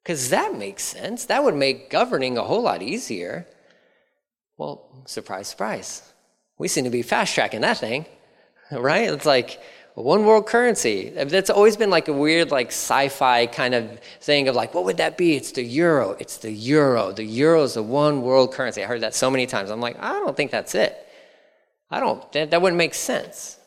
Because 0.02 0.30
that 0.30 0.56
makes 0.56 0.82
sense. 0.82 1.26
That 1.26 1.44
would 1.44 1.54
make 1.54 1.90
governing 1.90 2.38
a 2.38 2.42
whole 2.42 2.62
lot 2.62 2.82
easier. 2.82 3.47
Well, 4.56 5.04
surprise, 5.06 5.49
surprise. 5.49 6.02
We 6.59 6.68
seem 6.68 6.85
to 6.85 6.90
be 6.90 7.02
fast 7.02 7.35
tracking 7.35 7.61
that 7.61 7.78
thing, 7.78 8.06
right? 8.73 9.11
It's 9.11 9.26
like 9.26 9.61
one 9.94 10.25
world 10.25 10.46
currency. 10.46 11.11
That's 11.11 11.50
always 11.50 11.76
been 11.76 11.90
like 11.90 12.08
a 12.08 12.12
weird, 12.12 12.50
like 12.50 12.68
sci 12.68 13.08
fi 13.08 13.46
kind 13.46 13.75
of 13.75 14.00
thing 14.20 14.49
of 14.49 14.54
like, 14.54 14.72
what 14.72 14.84
would 14.84 14.96
that 14.96 15.18
be? 15.18 15.37
It's 15.37 15.52
the 15.52 15.62
euro. 15.62 16.16
It's 16.18 16.38
the 16.38 16.50
euro. 16.50 17.12
The 17.12 17.25
euro 17.25 17.62
is 17.62 17.75
the 17.75 17.82
one 17.82 18.22
world 18.22 18.52
currency. 18.54 18.82
I 18.82 18.87
heard 18.87 19.02
that 19.02 19.14
so 19.14 19.30
many 19.30 19.46
times. 19.46 19.70
I'm 19.70 19.80
like, 19.80 20.02
I 20.02 20.12
don't 20.12 20.37
think 20.37 20.50
that's 20.50 20.75
it. 20.75 20.96
I 21.90 22.00
don't, 22.00 22.32
that, 22.32 22.50
that 22.50 22.62
wouldn't 22.62 22.78
make 22.78 22.94
sense. 22.94 23.58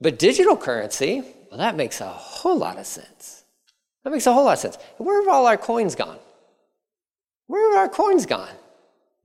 But 0.00 0.18
digital 0.18 0.56
currency, 0.56 1.24
well, 1.50 1.58
that 1.58 1.74
makes 1.76 2.00
a 2.00 2.08
whole 2.08 2.56
lot 2.56 2.78
of 2.78 2.86
sense. 2.86 3.42
That 4.04 4.10
makes 4.10 4.26
a 4.26 4.32
whole 4.32 4.44
lot 4.44 4.54
of 4.54 4.58
sense. 4.58 4.78
Where 4.98 5.20
have 5.22 5.32
all 5.32 5.46
our 5.46 5.56
coins 5.56 5.96
gone? 5.96 6.18
Where 7.48 7.72
have 7.72 7.80
our 7.80 7.88
coins 7.88 8.26
gone? 8.26 8.54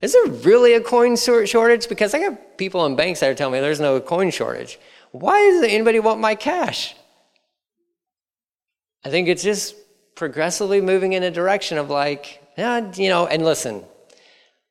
Is 0.02 0.14
there 0.14 0.28
really 0.28 0.74
a 0.74 0.82
coin 0.82 1.16
shortage? 1.16 1.90
Because 1.90 2.14
I 2.14 2.20
got 2.20 2.58
people 2.58 2.86
in 2.86 2.96
banks 2.96 3.20
that 3.20 3.30
are 3.30 3.36
telling 3.36 3.54
me 3.54 3.60
there's 3.60 3.80
no 3.80 4.00
coin 4.00 4.30
shortage. 4.30 4.80
Why 5.12 5.40
does 5.50 5.64
anybody 5.64 6.00
want 6.00 6.20
my 6.20 6.36
cash? 6.36 6.96
I 9.04 9.10
think 9.10 9.28
it's 9.28 9.44
just 9.44 9.76
progressively 10.16 10.82
moving 10.82 11.14
in 11.14 11.24
a 11.24 11.32
direction 11.32 11.78
of 11.78 11.90
like, 11.90 12.44
yeah, 12.58 12.92
you 12.96 13.10
know, 13.10 13.28
and 13.28 13.46
listen, 13.46 13.84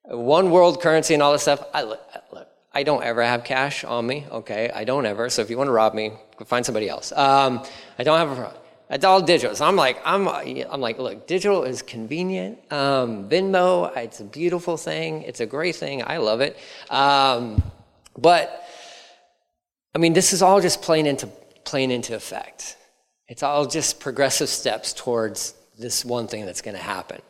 one 0.04 0.50
world 0.50 0.80
currency 0.80 1.14
and 1.14 1.22
all 1.22 1.32
this 1.32 1.42
stuff. 1.42 1.64
I, 1.72 1.82
look, 1.82 2.00
I 2.76 2.82
don't 2.82 3.02
ever 3.02 3.22
have 3.22 3.44
cash 3.44 3.84
on 3.84 4.06
me. 4.06 4.26
Okay, 4.30 4.70
I 4.74 4.84
don't 4.84 5.06
ever. 5.06 5.30
So 5.30 5.40
if 5.40 5.48
you 5.48 5.56
want 5.56 5.68
to 5.68 5.72
rob 5.72 5.94
me, 5.94 6.12
find 6.44 6.66
somebody 6.66 6.88
else. 6.88 7.10
Um, 7.12 7.64
I 7.98 8.04
don't 8.04 8.18
have 8.18 8.38
a. 8.38 8.54
It's 8.90 9.04
all 9.04 9.22
digital. 9.22 9.56
So 9.56 9.64
I'm 9.64 9.76
like, 9.76 9.98
I'm, 10.04 10.28
I'm 10.28 10.80
like, 10.80 10.98
look, 10.98 11.26
digital 11.26 11.64
is 11.64 11.82
convenient. 11.82 12.58
Um, 12.70 13.28
Venmo, 13.28 13.96
it's 13.96 14.20
a 14.20 14.24
beautiful 14.24 14.76
thing. 14.76 15.22
It's 15.22 15.40
a 15.40 15.46
great 15.46 15.74
thing. 15.74 16.04
I 16.06 16.18
love 16.18 16.40
it. 16.40 16.56
Um, 16.90 17.62
but 18.18 18.65
I 19.96 19.98
mean, 19.98 20.12
this 20.12 20.34
is 20.34 20.42
all 20.42 20.60
just 20.60 20.82
playing 20.82 21.06
into 21.06 21.26
playing 21.64 21.90
into 21.90 22.14
effect. 22.14 22.76
It's 23.28 23.42
all 23.42 23.64
just 23.64 23.98
progressive 23.98 24.50
steps 24.50 24.92
towards 24.92 25.54
this 25.78 26.04
one 26.04 26.26
thing 26.26 26.44
that's 26.44 26.60
going 26.60 26.76
to 26.76 26.82
happen. 26.82 27.22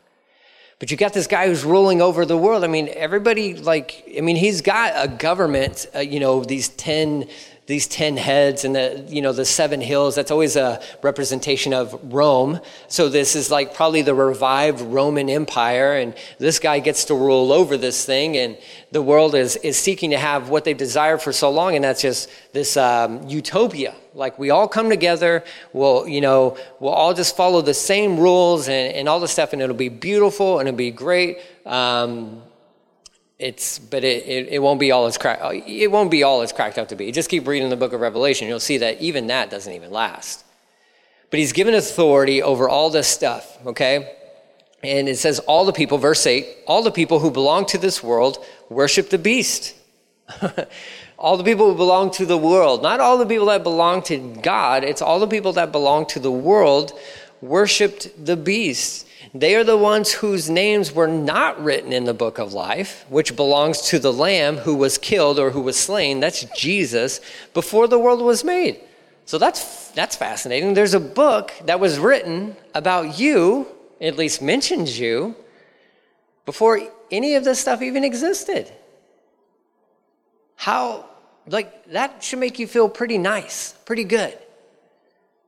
But 0.80 0.90
you 0.90 0.96
got 0.96 1.12
this 1.12 1.28
guy 1.28 1.46
who's 1.46 1.64
ruling 1.64 2.02
over 2.02 2.26
the 2.26 2.36
world. 2.36 2.64
I 2.64 2.66
mean, 2.66 2.88
everybody, 2.92 3.54
like, 3.54 4.02
I 4.18 4.20
mean, 4.20 4.34
he's 4.34 4.62
got 4.62 4.94
a 4.96 5.06
government, 5.06 5.86
uh, 5.94 6.00
you 6.00 6.18
know, 6.18 6.42
these 6.42 6.68
10 6.70 7.28
these 7.66 7.88
10 7.88 8.16
heads 8.16 8.64
and 8.64 8.76
the 8.76 9.04
you 9.08 9.20
know 9.20 9.32
the 9.32 9.44
seven 9.44 9.80
hills 9.80 10.14
that's 10.14 10.30
always 10.30 10.56
a 10.56 10.80
representation 11.02 11.72
of 11.72 11.98
rome. 12.12 12.60
So 12.88 13.08
this 13.08 13.34
is 13.34 13.50
like 13.50 13.74
probably 13.74 14.02
the 14.02 14.14
revived 14.14 14.80
roman 14.80 15.28
empire 15.28 15.96
and 15.96 16.14
this 16.38 16.58
guy 16.58 16.78
gets 16.78 17.06
to 17.06 17.14
rule 17.14 17.52
over 17.52 17.76
this 17.76 18.04
thing 18.04 18.36
and 18.36 18.56
the 18.92 19.02
world 19.02 19.34
is 19.34 19.56
is 19.56 19.76
seeking 19.76 20.10
to 20.10 20.18
have 20.18 20.48
what 20.48 20.64
they've 20.64 20.76
desired 20.76 21.20
for 21.20 21.32
so 21.32 21.50
long 21.50 21.74
and 21.74 21.84
that's 21.84 22.02
just 22.02 22.30
this 22.52 22.76
um, 22.76 23.28
utopia. 23.28 23.94
Like 24.14 24.38
we 24.38 24.50
all 24.50 24.68
come 24.68 24.88
together 24.88 25.44
we'll 25.72 26.06
you 26.06 26.20
know 26.20 26.56
we'll 26.78 26.92
all 26.92 27.14
just 27.14 27.36
follow 27.36 27.62
the 27.62 27.74
same 27.74 28.18
rules 28.18 28.68
and, 28.68 28.94
and 28.94 29.08
all 29.08 29.18
this 29.18 29.32
stuff 29.32 29.52
and 29.52 29.60
it'll 29.60 29.74
be 29.74 29.88
beautiful 29.88 30.60
and 30.60 30.68
it'll 30.68 30.78
be 30.78 30.92
great. 30.92 31.38
Um, 31.64 32.42
it's 33.38 33.78
but 33.78 34.02
it, 34.02 34.26
it, 34.26 34.48
it, 34.48 34.58
won't 34.60 34.80
be 34.80 34.90
all 34.90 35.06
as 35.06 35.18
cracked 35.18 35.42
it 35.68 35.90
won't 35.90 36.10
be 36.10 36.22
all 36.22 36.40
as 36.40 36.52
cracked 36.52 36.78
up 36.78 36.88
to 36.88 36.96
be. 36.96 37.12
Just 37.12 37.28
keep 37.28 37.46
reading 37.46 37.68
the 37.68 37.76
book 37.76 37.92
of 37.92 38.00
revelation 38.00 38.48
you'll 38.48 38.60
see 38.60 38.78
that 38.78 39.00
even 39.00 39.26
that 39.26 39.50
doesn't 39.50 39.72
even 39.72 39.90
last. 39.90 40.44
But 41.30 41.40
he's 41.40 41.52
given 41.52 41.74
authority 41.74 42.42
over 42.42 42.68
all 42.68 42.90
this 42.90 43.08
stuff 43.08 43.58
okay? 43.66 44.14
And 44.82 45.08
it 45.08 45.18
says 45.18 45.38
all 45.40 45.64
the 45.66 45.72
people 45.72 45.98
verse 45.98 46.26
8 46.26 46.46
all 46.66 46.82
the 46.82 46.90
people 46.90 47.18
who 47.20 47.30
belong 47.30 47.66
to 47.66 47.78
this 47.78 48.02
world 48.02 48.42
worship 48.70 49.10
the 49.10 49.18
beast. 49.18 49.74
All 51.18 51.38
the 51.38 51.44
people 51.44 51.70
who 51.70 51.76
belong 51.76 52.10
to 52.12 52.26
the 52.26 52.36
world 52.36 52.82
not 52.82 53.00
all 53.00 53.16
the 53.16 53.24
people 53.24 53.46
that 53.46 53.62
belong 53.62 54.02
to 54.02 54.18
god 54.42 54.84
it's 54.84 55.00
all 55.00 55.18
the 55.18 55.26
people 55.26 55.54
that 55.54 55.72
belong 55.72 56.04
to 56.08 56.20
the 56.20 56.30
world 56.30 56.92
worshiped 57.40 58.10
the 58.22 58.36
beast 58.36 59.05
they 59.34 59.54
are 59.56 59.64
the 59.64 59.76
ones 59.76 60.12
whose 60.12 60.48
names 60.48 60.92
were 60.92 61.08
not 61.08 61.62
written 61.62 61.92
in 61.92 62.04
the 62.04 62.14
book 62.14 62.38
of 62.38 62.52
life, 62.52 63.04
which 63.08 63.36
belongs 63.36 63.82
to 63.82 63.98
the 63.98 64.12
Lamb 64.12 64.56
who 64.58 64.74
was 64.74 64.98
killed 64.98 65.38
or 65.38 65.50
who 65.50 65.60
was 65.60 65.76
slain. 65.76 66.20
That's 66.20 66.44
Jesus 66.56 67.20
before 67.52 67.88
the 67.88 67.98
world 67.98 68.22
was 68.22 68.44
made. 68.44 68.80
So 69.24 69.38
that's, 69.38 69.88
that's 69.90 70.14
fascinating. 70.14 70.74
There's 70.74 70.94
a 70.94 71.00
book 71.00 71.52
that 71.64 71.80
was 71.80 71.98
written 71.98 72.56
about 72.74 73.18
you, 73.18 73.66
at 74.00 74.16
least 74.16 74.40
mentions 74.40 74.98
you, 74.98 75.34
before 76.44 76.80
any 77.10 77.34
of 77.34 77.44
this 77.44 77.58
stuff 77.58 77.82
even 77.82 78.04
existed. 78.04 78.70
How, 80.54 81.06
like, 81.46 81.86
that 81.86 82.22
should 82.22 82.38
make 82.38 82.58
you 82.58 82.66
feel 82.66 82.88
pretty 82.88 83.18
nice, 83.18 83.72
pretty 83.84 84.04
good. 84.04 84.38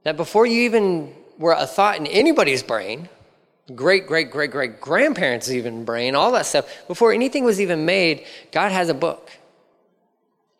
That 0.02 0.16
before 0.16 0.46
you 0.46 0.62
even 0.62 1.14
were 1.38 1.52
a 1.52 1.66
thought 1.66 1.96
in 1.96 2.06
anybody's 2.06 2.62
brain, 2.62 3.08
great 3.74 4.06
great 4.06 4.30
great 4.30 4.50
great 4.50 4.80
grandparents 4.80 5.50
even 5.50 5.84
brain 5.84 6.14
all 6.14 6.32
that 6.32 6.46
stuff 6.46 6.86
before 6.86 7.12
anything 7.12 7.44
was 7.44 7.60
even 7.60 7.84
made 7.84 8.24
god 8.52 8.72
has 8.72 8.88
a 8.88 8.94
book 8.94 9.30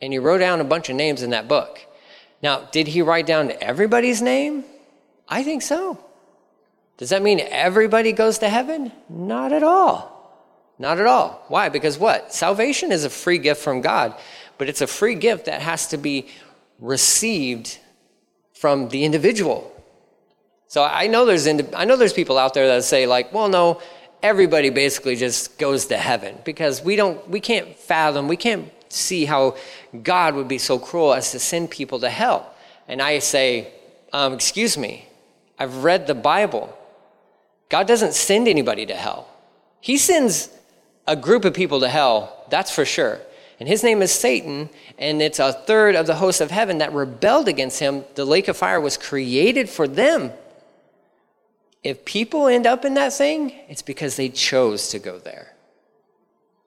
and 0.00 0.12
he 0.12 0.19
wrote 0.19 0.38
down 0.38 0.61
a 0.61 0.65
bunch 0.65 0.88
of 0.88 0.97
names 0.97 1.23
in 1.23 1.31
that 1.31 1.49
book 1.49 1.81
now 2.43 2.61
did 2.73 2.87
he 2.87 3.03
write 3.03 3.27
down 3.27 3.53
everybody's 3.61 4.21
name 4.21 4.65
i 5.29 5.43
think 5.43 5.62
so 5.62 5.99
does 6.99 7.11
that 7.11 7.23
mean 7.23 7.41
everybody 7.41 8.12
goes 8.12 8.38
to 8.38 8.49
heaven 8.49 8.93
not 9.09 9.53
at 9.53 9.62
all 9.62 10.19
Not 10.79 11.00
at 11.00 11.07
all. 11.07 11.45
Why? 11.49 11.69
Because 11.69 11.99
what? 11.99 12.33
Salvation 12.33 12.93
is 12.93 13.05
a 13.05 13.11
free 13.11 13.38
gift 13.38 13.61
from 13.61 13.81
God, 13.81 14.15
but 14.59 14.69
it's 14.69 14.81
a 14.81 14.87
free 14.87 15.17
gift 15.17 15.47
that 15.47 15.61
has 15.61 15.88
to 15.88 15.97
be 15.97 16.29
received 16.79 17.79
from 18.55 18.88
the 18.88 19.05
individual. 19.05 19.73
So 20.69 20.85
I 20.85 21.07
know 21.07 21.25
there's 21.25 21.47
I 21.47 21.85
know 21.85 21.97
there's 21.97 22.13
people 22.13 22.39
out 22.39 22.55
there 22.55 22.69
that 22.69 22.85
say 22.85 23.07
like, 23.07 23.33
well, 23.33 23.49
no, 23.49 23.81
everybody 24.23 24.71
basically 24.71 25.17
just 25.17 25.59
goes 25.59 25.87
to 25.87 25.97
heaven 25.97 26.37
because 26.45 26.83
we 26.83 26.95
don't 26.95 27.29
we 27.29 27.41
can't 27.41 27.75
fathom 27.77 28.29
we 28.29 28.37
can't 28.37 28.71
see 28.91 29.25
how 29.25 29.57
God 30.03 30.35
would 30.35 30.49
be 30.49 30.59
so 30.59 30.79
cruel 30.79 31.15
as 31.15 31.33
to 31.33 31.39
send 31.39 31.71
people 31.71 32.01
to 32.01 32.11
hell. 32.11 32.55
And 32.87 33.03
I 33.03 33.19
say, 33.19 33.73
um, 34.13 34.33
excuse 34.35 34.79
me, 34.79 35.07
I've 35.59 35.85
read 35.85 36.07
the 36.07 36.15
Bible. 36.15 36.75
God 37.69 37.87
doesn't 37.87 38.15
send 38.15 38.49
anybody 38.49 38.87
to 38.87 38.95
hell. 38.95 39.29
He 39.81 39.99
sends 39.99 40.49
a 41.07 41.17
group 41.17 41.45
of 41.45 41.55
people 41.55 41.81
to 41.81 41.89
hell, 41.89 42.45
that's 42.51 42.71
for 42.71 42.85
sure. 42.85 43.21
And 43.61 43.69
his 43.69 43.83
name 43.83 44.03
is 44.03 44.13
Satan, 44.13 44.71
and 44.99 45.21
it's 45.21 45.39
a 45.39 45.53
third 45.53 45.97
of 45.97 46.07
the 46.07 46.15
host 46.15 46.41
of 46.41 46.51
heaven 46.51 46.79
that 46.79 46.93
rebelled 46.93 47.49
against 47.49 47.81
him. 47.81 48.05
The 48.15 48.25
lake 48.25 48.49
of 48.49 48.57
fire 48.57 48.81
was 48.81 48.97
created 48.97 49.69
for 49.69 49.89
them. 49.89 50.33
If 51.83 52.05
people 52.05 52.49
end 52.49 52.67
up 52.67 52.85
in 52.85 52.95
that 52.95 53.13
thing, 53.13 53.53
it's 53.69 53.83
because 53.83 54.17
they 54.17 54.29
chose 54.29 54.89
to 54.89 54.99
go 54.99 55.19
there. 55.19 55.55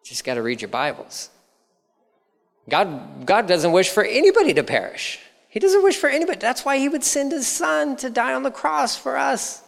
just 0.03 0.23
got 0.23 0.35
to 0.35 0.41
read 0.41 0.61
your 0.61 0.69
Bibles. 0.69 1.29
God, 2.69 3.25
God 3.25 3.47
doesn't 3.47 3.71
wish 3.71 3.89
for 3.89 4.03
anybody 4.03 4.53
to 4.53 4.63
perish. 4.63 5.19
He 5.49 5.59
doesn't 5.59 5.83
wish 5.83 5.97
for 5.97 6.09
anybody. 6.09 6.39
That's 6.39 6.63
why 6.63 6.77
he 6.77 6.87
would 6.87 7.03
send 7.03 7.33
his 7.33 7.45
son 7.45 7.97
to 7.97 8.09
die 8.09 8.33
on 8.33 8.43
the 8.43 8.51
cross 8.51 8.95
for 8.95 9.17
us. 9.17 9.61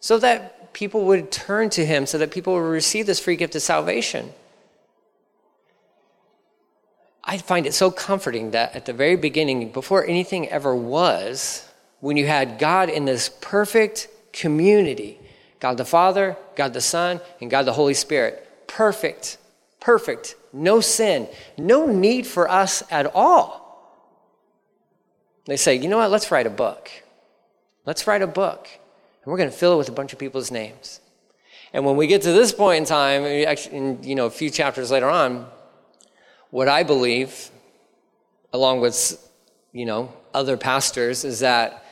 So 0.00 0.18
that 0.18 0.72
people 0.72 1.04
would 1.04 1.30
turn 1.30 1.70
to 1.70 1.86
him, 1.86 2.06
so 2.06 2.18
that 2.18 2.30
people 2.30 2.54
would 2.54 2.60
receive 2.60 3.06
this 3.06 3.20
free 3.20 3.36
gift 3.36 3.54
of 3.54 3.62
salvation. 3.62 4.32
I 7.22 7.38
find 7.38 7.66
it 7.66 7.74
so 7.74 7.90
comforting 7.90 8.50
that 8.50 8.74
at 8.74 8.86
the 8.86 8.92
very 8.92 9.16
beginning, 9.16 9.70
before 9.70 10.04
anything 10.04 10.48
ever 10.48 10.74
was, 10.74 11.68
when 12.00 12.16
you 12.16 12.26
had 12.26 12.58
God 12.58 12.88
in 12.88 13.04
this 13.04 13.28
perfect 13.40 14.08
community 14.38 15.18
God 15.60 15.76
the 15.76 15.84
Father, 15.84 16.36
God 16.54 16.72
the 16.74 16.80
Son, 16.80 17.20
and 17.40 17.50
God 17.50 17.64
the 17.64 17.72
Holy 17.72 17.94
Spirit. 17.94 18.66
Perfect, 18.66 19.38
perfect, 19.80 20.36
no 20.52 20.80
sin, 20.80 21.28
no 21.56 21.86
need 21.86 22.26
for 22.26 22.50
us 22.50 22.82
at 22.90 23.12
all. 23.14 23.64
They 25.46 25.56
say, 25.56 25.76
you 25.76 25.88
know 25.88 25.98
what, 25.98 26.10
let's 26.10 26.30
write 26.30 26.46
a 26.46 26.50
book. 26.50 26.90
Let's 27.84 28.06
write 28.06 28.22
a 28.22 28.26
book. 28.26 28.68
And 29.22 29.30
we're 29.30 29.38
going 29.38 29.50
to 29.50 29.56
fill 29.56 29.74
it 29.74 29.78
with 29.78 29.88
a 29.88 29.92
bunch 29.92 30.12
of 30.12 30.18
people's 30.18 30.50
names. 30.50 31.00
And 31.72 31.84
when 31.84 31.96
we 31.96 32.06
get 32.06 32.22
to 32.22 32.32
this 32.32 32.52
point 32.52 32.78
in 32.78 32.84
time, 32.84 33.24
actually, 33.24 33.76
in, 33.76 34.02
you 34.02 34.14
know, 34.14 34.26
a 34.26 34.30
few 34.30 34.50
chapters 34.50 34.90
later 34.90 35.08
on, 35.08 35.46
what 36.50 36.68
I 36.68 36.82
believe, 36.82 37.50
along 38.52 38.80
with, 38.80 39.18
you 39.72 39.84
know, 39.84 40.12
other 40.34 40.56
pastors, 40.56 41.24
is 41.24 41.40
that 41.40 41.84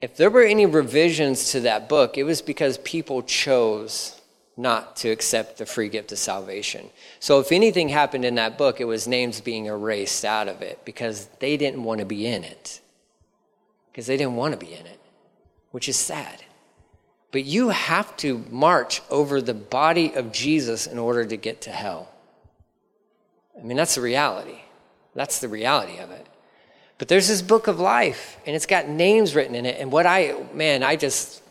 if 0.00 0.16
there 0.16 0.30
were 0.30 0.44
any 0.44 0.66
revisions 0.66 1.52
to 1.52 1.60
that 1.60 1.88
book, 1.88 2.16
it 2.16 2.24
was 2.24 2.40
because 2.40 2.78
people 2.78 3.22
chose 3.22 4.20
not 4.56 4.96
to 4.96 5.08
accept 5.08 5.58
the 5.58 5.66
free 5.66 5.88
gift 5.88 6.10
of 6.12 6.18
salvation. 6.18 6.90
So 7.20 7.38
if 7.38 7.52
anything 7.52 7.88
happened 7.88 8.24
in 8.24 8.34
that 8.36 8.58
book, 8.58 8.80
it 8.80 8.84
was 8.86 9.06
names 9.06 9.40
being 9.40 9.66
erased 9.66 10.24
out 10.24 10.48
of 10.48 10.62
it 10.62 10.84
because 10.84 11.26
they 11.38 11.56
didn't 11.56 11.84
want 11.84 12.00
to 12.00 12.06
be 12.06 12.26
in 12.26 12.42
it. 12.44 12.80
Because 13.90 14.06
they 14.06 14.16
didn't 14.16 14.36
want 14.36 14.52
to 14.52 14.58
be 14.58 14.72
in 14.72 14.86
it, 14.86 15.00
which 15.70 15.88
is 15.88 15.96
sad. 15.96 16.44
But 17.30 17.44
you 17.44 17.68
have 17.68 18.16
to 18.18 18.44
march 18.50 19.02
over 19.10 19.40
the 19.40 19.54
body 19.54 20.14
of 20.14 20.32
Jesus 20.32 20.86
in 20.86 20.98
order 20.98 21.24
to 21.24 21.36
get 21.36 21.60
to 21.62 21.70
hell. 21.70 22.08
I 23.58 23.64
mean, 23.64 23.76
that's 23.76 23.96
the 23.96 24.00
reality. 24.00 24.60
That's 25.14 25.40
the 25.40 25.48
reality 25.48 25.98
of 25.98 26.10
it. 26.10 26.26
But 26.98 27.08
there's 27.08 27.28
this 27.28 27.42
book 27.42 27.68
of 27.68 27.78
life, 27.78 28.36
and 28.44 28.56
it's 28.56 28.66
got 28.66 28.88
names 28.88 29.34
written 29.34 29.54
in 29.54 29.64
it. 29.66 29.80
And 29.80 29.92
what 29.92 30.04
I, 30.04 30.34
man, 30.52 30.82
I 30.82 30.96
just, 30.96 31.42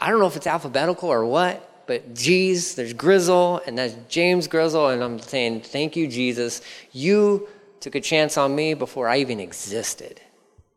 I 0.00 0.10
don't 0.10 0.18
know 0.18 0.26
if 0.26 0.36
it's 0.36 0.46
alphabetical 0.46 1.10
or 1.10 1.26
what, 1.26 1.86
but 1.86 2.14
G's, 2.14 2.74
there's 2.74 2.94
Grizzle, 2.94 3.60
and 3.66 3.76
that's 3.76 3.94
James 4.08 4.48
Grizzle, 4.48 4.88
and 4.88 5.04
I'm 5.04 5.18
saying, 5.18 5.60
thank 5.60 5.94
you, 5.96 6.08
Jesus. 6.08 6.62
You 6.92 7.46
took 7.80 7.94
a 7.94 8.00
chance 8.00 8.38
on 8.38 8.54
me 8.54 8.72
before 8.72 9.06
I 9.06 9.18
even 9.18 9.40
existed. 9.40 10.22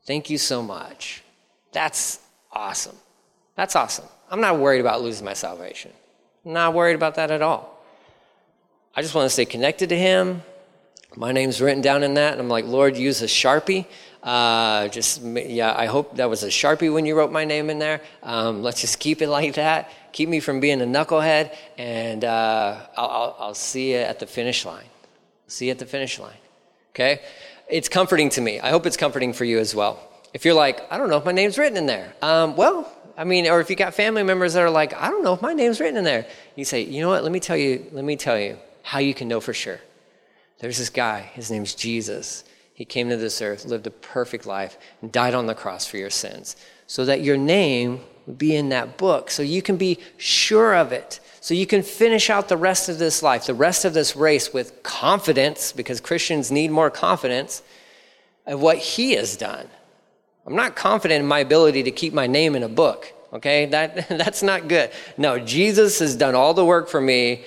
Thank 0.06 0.30
you 0.30 0.38
so 0.38 0.62
much. 0.62 1.24
That's 1.72 2.20
awesome. 2.52 2.96
That's 3.56 3.78
awesome. 3.78 4.06
I'm 4.30 4.42
not 4.42 4.60
worried 4.60 4.82
about 4.82 5.02
losing 5.02 5.24
my 5.24 5.34
salvation. 5.34 5.92
I'm 6.46 6.52
not 6.52 6.74
worried 6.74 6.96
about 6.96 7.16
that 7.16 7.32
at 7.32 7.42
all. 7.42 7.82
I 8.94 9.02
just 9.02 9.16
want 9.16 9.26
to 9.26 9.30
stay 9.30 9.46
connected 9.46 9.90
to 9.90 9.98
Him. 9.98 10.42
My 11.16 11.32
name's 11.32 11.62
written 11.62 11.82
down 11.82 12.04
in 12.04 12.16
that, 12.16 12.34
and 12.34 12.42
I'm 12.42 12.50
like, 12.50 12.66
Lord, 12.66 12.98
use 12.98 13.22
a 13.22 13.26
Sharpie. 13.26 13.86
Uh, 14.28 14.90
just, 14.90 15.22
yeah, 15.22 15.74
I 15.76 15.86
hope 15.86 16.18
that 16.18 16.30
was 16.30 16.44
a 16.44 16.48
Sharpie 16.48 16.94
when 16.94 17.06
you 17.06 17.16
wrote 17.16 17.32
my 17.32 17.46
name 17.46 17.70
in 17.70 17.80
there. 17.80 18.02
Um, 18.24 18.62
let's 18.62 18.82
just 18.82 19.00
keep 19.00 19.22
it 19.22 19.30
like 19.38 19.54
that 19.56 19.90
keep 20.18 20.30
me 20.30 20.40
from 20.40 20.60
being 20.60 20.82
a 20.82 20.86
knucklehead, 20.86 21.56
and 21.78 22.26
uh, 22.26 22.76
I'll, 22.98 23.10
I'll, 23.10 23.36
I'll 23.40 23.54
see 23.54 23.92
you 23.92 23.98
at 23.98 24.18
the 24.18 24.26
finish 24.26 24.66
line. 24.66 24.90
See 25.46 25.66
you 25.66 25.72
at 25.72 25.78
the 25.78 25.86
finish 25.86 26.18
line. 26.18 26.42
Okay? 26.96 27.22
It's 27.70 27.88
comforting 27.88 28.30
to 28.32 28.42
me. 28.42 28.60
I 28.60 28.72
hope 28.72 28.88
it's 28.88 28.98
comforting 28.98 29.32
for 29.32 29.46
you 29.46 29.60
as 29.60 29.76
well. 29.76 30.02
If 30.34 30.44
you're 30.44 30.56
like, 30.56 30.92
I 30.92 30.98
don't 30.98 31.10
know 31.12 31.18
if 31.18 31.26
my 31.26 31.34
name's 31.34 31.60
written 31.60 31.78
in 31.78 31.86
there. 31.86 32.16
Um, 32.24 32.56
well, 32.56 32.92
I 33.16 33.26
mean, 33.26 33.46
or 33.48 33.62
if 33.62 33.70
you 33.70 33.76
got 33.76 33.94
family 33.94 34.24
members 34.24 34.56
that 34.56 34.64
are 34.64 34.72
like, 34.72 34.92
I 34.96 35.12
don't 35.12 35.24
know 35.24 35.34
if 35.34 35.42
my 35.44 35.54
name's 35.54 35.80
written 35.80 35.98
in 35.98 36.04
there. 36.04 36.26
You 36.56 36.66
say, 36.66 36.82
you 36.82 37.02
know 37.02 37.10
what? 37.10 37.22
Let 37.22 37.32
me 37.32 37.40
tell 37.40 37.58
you. 37.58 37.86
Let 37.92 38.04
me 38.04 38.16
tell 38.16 38.40
you 38.40 38.58
how 38.82 38.98
you 38.98 39.14
can 39.14 39.28
know 39.28 39.40
for 39.40 39.54
sure. 39.54 39.80
There's 40.60 40.80
this 40.80 40.90
guy. 40.90 41.20
His 41.36 41.52
name's 41.52 41.76
Jesus. 41.76 42.44
He 42.78 42.86
came 42.86 43.10
to 43.10 43.18
this 43.18 43.42
earth, 43.42 43.66
lived 43.66 43.88
a 43.88 43.90
perfect 43.90 44.46
life, 44.46 44.78
and 45.02 45.12
died 45.12 45.34
on 45.34 45.48
the 45.48 45.56
cross 45.56 45.88
for 45.88 45.98
your 45.98 46.12
sins, 46.12 46.56
so 46.86 47.06
that 47.06 47.22
your 47.22 47.36
name 47.36 48.02
would 48.28 48.38
be 48.38 48.56
in 48.56 48.70
that 48.70 48.98
book. 48.98 49.32
So 49.32 49.42
you 49.42 49.64
can 49.64 49.78
be 49.78 49.98
sure 50.18 50.76
of 50.76 50.92
it. 50.92 51.20
So 51.42 51.56
you 51.56 51.66
can 51.66 51.82
finish 51.82 52.30
out 52.30 52.50
the 52.50 52.56
rest 52.56 52.88
of 52.88 53.00
this 53.00 53.24
life, 53.24 53.48
the 53.48 53.56
rest 53.56 53.84
of 53.84 53.96
this 53.96 54.16
race 54.16 54.54
with 54.54 54.84
confidence, 54.84 55.72
because 55.72 56.00
Christians 56.00 56.52
need 56.52 56.70
more 56.70 56.92
confidence 56.92 57.64
of 58.46 58.62
what 58.62 58.78
He 58.78 59.14
has 59.14 59.36
done. 59.36 59.68
I'm 60.46 60.56
not 60.56 60.76
confident 60.76 61.22
in 61.22 61.28
my 61.28 61.40
ability 61.40 61.82
to 61.82 61.92
keep 61.92 62.14
my 62.14 62.28
name 62.28 62.56
in 62.56 62.62
a 62.62 62.70
book. 62.70 63.12
Okay, 63.34 63.66
that 63.66 64.08
that's 64.10 64.44
not 64.44 64.68
good. 64.68 64.92
No, 65.18 65.40
Jesus 65.40 65.98
has 65.98 66.16
done 66.16 66.36
all 66.36 66.54
the 66.54 66.64
work 66.64 66.90
for 66.90 67.02
me, 67.02 67.44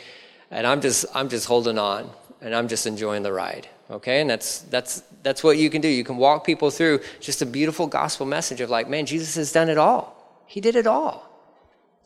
and 0.50 0.66
I'm 0.66 0.80
just 0.80 1.06
I'm 1.14 1.28
just 1.28 1.46
holding 1.46 1.78
on, 1.78 2.10
and 2.40 2.55
I'm 2.55 2.68
just 2.68 2.87
enjoying 2.87 3.22
the 3.22 3.33
ride. 3.33 3.68
Okay, 3.90 4.20
and 4.20 4.31
that's 4.31 4.61
that's 4.62 5.03
that's 5.22 5.42
what 5.42 5.59
you 5.59 5.68
can 5.68 5.81
do. 5.81 5.88
You 5.88 6.05
can 6.05 6.16
walk 6.16 6.44
people 6.44 6.70
through 6.70 7.00
just 7.20 7.42
a 7.42 7.46
beautiful 7.46 7.87
gospel 7.87 8.26
message 8.26 8.61
of 8.61 8.70
like, 8.70 8.88
man, 8.88 9.07
Jesus 9.07 9.35
has 9.35 9.53
done 9.53 9.68
it 9.68 9.79
all. 9.79 10.16
He 10.46 10.61
did 10.61 10.76
it 10.76 10.87
all. 10.87 11.29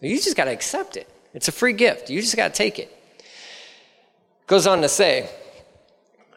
You 0.01 0.17
just 0.17 0.37
got 0.37 0.45
to 0.45 0.51
accept 0.51 0.97
it. 0.97 1.09
It's 1.33 1.49
a 1.49 1.53
free 1.53 1.73
gift. 1.73 2.11
You 2.11 2.21
just 2.21 2.37
got 2.37 2.49
to 2.49 2.55
take 2.57 2.79
it. 2.79 2.95
Goes 4.47 4.67
on 4.67 4.83
to 4.83 4.89
say, 4.89 5.31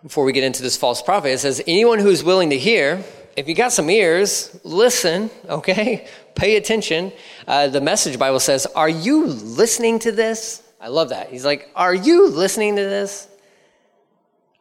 before 0.02 0.24
we 0.24 0.32
get 0.32 0.44
into 0.44 0.62
this 0.62 0.78
false 0.78 1.02
prophet, 1.02 1.30
it 1.30 1.40
says, 1.40 1.62
anyone 1.68 2.00
who's 2.00 2.24
willing 2.24 2.52
to 2.52 2.58
hear, 2.58 3.04
if 3.36 3.50
you 3.50 3.56
got 3.56 3.74
some 3.74 3.90
ears, 3.90 4.58
listen, 4.64 5.30
okay? 5.50 6.08
Pay 6.36 6.56
attention. 6.56 7.12
Uh, 7.48 7.68
the 7.68 7.82
message 7.82 8.18
Bible 8.18 8.40
says, 8.40 8.66
Are 8.68 8.90
you 8.90 9.26
listening 9.26 10.00
to 10.00 10.12
this? 10.12 10.64
I 10.80 10.88
love 10.88 11.10
that. 11.10 11.30
He's 11.30 11.44
like, 11.44 11.70
Are 11.76 11.94
you 11.94 12.30
listening 12.30 12.76
to 12.78 12.84
this? 12.84 13.28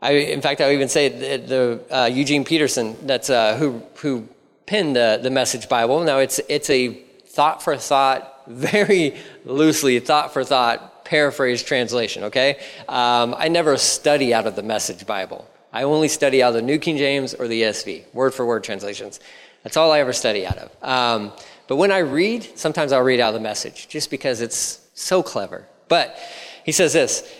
I, 0.02 0.12
in 0.12 0.40
fact, 0.40 0.60
I 0.60 0.66
would 0.66 0.74
even 0.74 0.88
say 0.88 1.08
the, 1.08 1.36
the 1.46 1.96
uh, 1.96 2.04
Eugene 2.06 2.44
Peterson, 2.44 2.96
that's 3.06 3.30
uh, 3.30 3.56
who 3.56 3.82
who 3.96 4.28
penned 4.66 4.96
the, 4.96 5.18
the 5.22 5.30
Message 5.30 5.68
Bible. 5.68 6.02
Now 6.04 6.18
it's 6.18 6.40
it's 6.48 6.68
a 6.70 6.94
thought 7.26 7.62
for 7.62 7.76
thought, 7.76 8.42
very 8.46 9.16
loosely 9.44 9.98
thought 10.00 10.32
for 10.32 10.44
thought 10.44 11.04
paraphrase 11.04 11.62
translation, 11.62 12.24
okay? 12.24 12.58
Um, 12.88 13.34
I 13.38 13.48
never 13.48 13.76
study 13.76 14.34
out 14.34 14.46
of 14.46 14.56
the 14.56 14.62
Message 14.62 15.06
Bible. 15.06 15.48
I 15.72 15.84
only 15.84 16.08
study 16.08 16.42
out 16.42 16.48
of 16.48 16.54
the 16.54 16.62
New 16.62 16.78
King 16.78 16.96
James 16.96 17.34
or 17.34 17.48
the 17.48 17.62
ESV, 17.62 18.12
word 18.12 18.34
for 18.34 18.44
word 18.44 18.64
translations. 18.64 19.20
That's 19.62 19.76
all 19.76 19.92
I 19.92 20.00
ever 20.00 20.12
study 20.12 20.46
out 20.46 20.58
of. 20.58 20.82
Um, 20.82 21.32
but 21.68 21.76
when 21.76 21.92
I 21.92 21.98
read, 21.98 22.58
sometimes 22.58 22.92
I'll 22.92 23.02
read 23.02 23.20
out 23.20 23.28
of 23.28 23.34
the 23.34 23.40
message 23.40 23.88
just 23.88 24.10
because 24.10 24.40
it's 24.40 24.80
so 24.94 25.22
clever. 25.22 25.66
But 25.88 26.18
he 26.64 26.72
says 26.72 26.92
this 26.92 27.30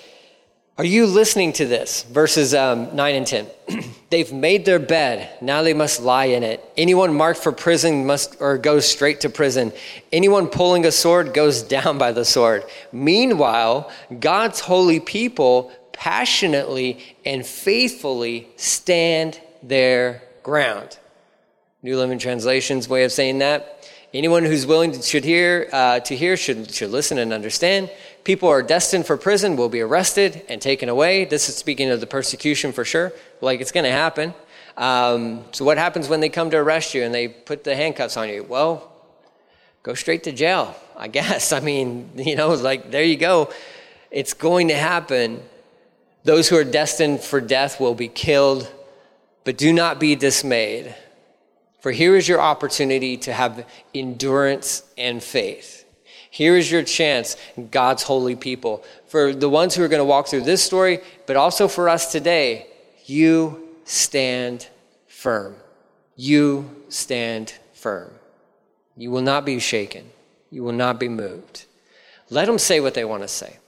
are 0.79 0.85
you 0.85 1.07
listening 1.07 1.55
to 1.55 1.65
this? 1.65 2.03
Verses 2.03 2.55
um, 2.55 2.95
9 2.95 3.15
and 3.15 3.27
10. 3.27 3.47
They've 4.11 4.31
made 4.31 4.67
their 4.67 4.79
bed. 4.79 5.31
Now 5.41 5.63
they 5.63 5.73
must 5.73 6.03
lie 6.03 6.27
in 6.27 6.43
it. 6.43 6.63
Anyone 6.77 7.15
marked 7.15 7.41
for 7.41 7.51
prison 7.51 8.05
must 8.05 8.37
or 8.41 8.59
goes 8.59 8.87
straight 8.87 9.21
to 9.23 9.31
prison. 9.31 9.73
Anyone 10.13 10.49
pulling 10.49 10.85
a 10.85 10.93
sword 10.93 11.33
goes 11.33 11.63
down 11.77 11.97
by 11.97 12.13
the 12.13 12.27
sword. 12.27 12.65
Meanwhile, 12.93 13.91
God's 14.21 14.61
holy 14.61 15.01
people 15.01 15.73
passionately 15.93 17.03
and 17.25 17.47
faithfully 17.47 18.49
stand 18.57 19.41
their 19.63 20.23
ground. 20.43 20.99
New 21.83 21.97
Living 21.97 22.19
Translation's 22.19 22.87
way 22.87 23.05
of 23.05 23.13
saying 23.13 23.39
that 23.39 23.76
Anyone 24.17 24.47
who's 24.47 24.65
willing 24.65 24.93
to, 24.93 25.03
should 25.03 25.25
hear 25.25 25.69
uh, 25.73 26.01
to 26.01 26.17
hear 26.17 26.39
should 26.39 26.71
should 26.71 26.89
listen 26.91 27.19
and 27.19 27.35
understand. 27.35 27.91
People 28.25 28.49
are 28.49 28.63
destined 28.63 29.05
for 29.05 29.19
prison 29.19 29.57
will 29.57 29.69
be 29.69 29.83
arrested 29.83 30.43
and 30.49 30.59
taken 30.59 30.89
away. 30.89 31.27
This 31.27 31.51
is 31.51 31.57
speaking 31.57 31.91
of 31.91 32.01
the 32.01 32.07
persecution 32.07 32.73
for 32.73 32.83
sure. 32.83 33.13
Like 33.43 33.61
it's 33.61 33.73
going 33.73 33.85
to 33.85 33.91
happen. 33.91 34.33
Um, 34.79 35.45
so 35.53 35.67
what 35.67 35.77
happens 35.77 36.09
when 36.09 36.21
they 36.21 36.31
come 36.31 36.49
to 36.49 36.57
arrest 36.57 36.95
you 36.95 37.03
and 37.03 37.15
they 37.15 37.29
put 37.29 37.63
the 37.63 37.77
handcuffs 37.77 38.17
on 38.17 38.31
you? 38.31 38.43
Well, 38.43 38.91
go 39.83 39.93
straight 39.93 40.25
to 40.25 40.33
jail. 40.33 40.75
I 40.97 41.09
guess. 41.09 41.53
I 41.53 41.61
mean, 41.61 42.11
you 42.17 42.37
know, 42.37 42.55
like 42.55 42.91
there 42.91 43.05
you 43.05 43.19
go. 43.19 43.53
It's 44.11 44.33
going 44.33 44.69
to 44.69 44.77
happen. 44.77 45.43
Those 46.25 46.49
who 46.49 46.57
are 46.57 46.65
destined 46.65 47.21
for 47.21 47.43
death 47.43 47.79
will 47.79 47.95
be 47.95 48.09
killed, 48.09 48.73
but 49.45 49.59
do 49.59 49.75
not 49.75 50.01
be 50.01 50.17
dismayed. 50.17 50.95
For 51.87 51.93
here 51.93 52.17
is 52.17 52.27
your 52.27 52.41
opportunity 52.41 53.17
to 53.19 53.33
have 53.33 53.65
endurance 53.95 54.83
and 54.99 55.23
faith. 55.23 55.85
Here 56.33 56.57
is 56.57 56.69
your 56.69 56.83
chance, 56.83 57.37
God's 57.71 58.03
holy 58.03 58.35
people. 58.35 58.83
For 59.07 59.33
the 59.33 59.49
ones 59.49 59.77
who 59.77 59.85
are 59.85 59.89
going 59.89 60.01
to 60.01 60.05
walk 60.05 60.27
through 60.27 60.41
this 60.41 60.65
story, 60.65 60.99
but 61.27 61.37
also 61.37 61.69
for 61.69 61.89
us 61.89 62.11
today, 62.11 62.67
you 63.05 63.69
stand 63.85 64.67
firm. 65.07 65.55
You 66.17 66.69
stand 66.89 67.55
firm. 67.73 68.11
You 68.97 69.13
will 69.13 69.23
not 69.23 69.45
be 69.45 69.61
shaken. 69.61 70.11
You 70.51 70.65
will 70.65 70.73
not 70.73 70.99
be 70.99 71.09
moved. 71.09 71.67
Let 72.31 72.47
them 72.47 72.59
say 72.59 72.81
what 72.81 72.95
they 72.95 73.05
want 73.05 73.23
to 73.23 73.29
say. 73.29 73.59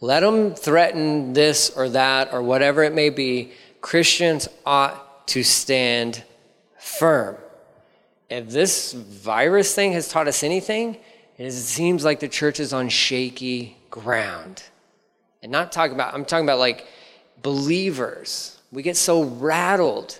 Let 0.00 0.22
them 0.22 0.56
threaten 0.56 1.34
this 1.34 1.70
or 1.70 1.88
that 1.90 2.32
or 2.32 2.42
whatever 2.42 2.82
it 2.82 2.92
may 2.92 3.10
be. 3.10 3.52
Christians 3.80 4.48
ought 4.66 5.28
to 5.28 5.44
stand 5.44 6.24
firm. 6.82 7.36
If 8.28 8.50
this 8.50 8.92
virus 8.92 9.74
thing 9.74 9.92
has 9.92 10.08
taught 10.08 10.26
us 10.26 10.42
anything, 10.42 10.96
it 11.38 11.52
seems 11.52 12.04
like 12.04 12.20
the 12.20 12.28
church 12.28 12.60
is 12.60 12.72
on 12.72 12.88
shaky 12.88 13.76
ground. 13.90 14.62
And 15.42 15.52
not 15.52 15.72
talking 15.72 15.94
about, 15.94 16.12
I'm 16.12 16.24
talking 16.24 16.44
about 16.44 16.58
like 16.58 16.86
believers. 17.42 18.58
We 18.72 18.82
get 18.82 18.96
so 18.96 19.22
rattled 19.22 20.18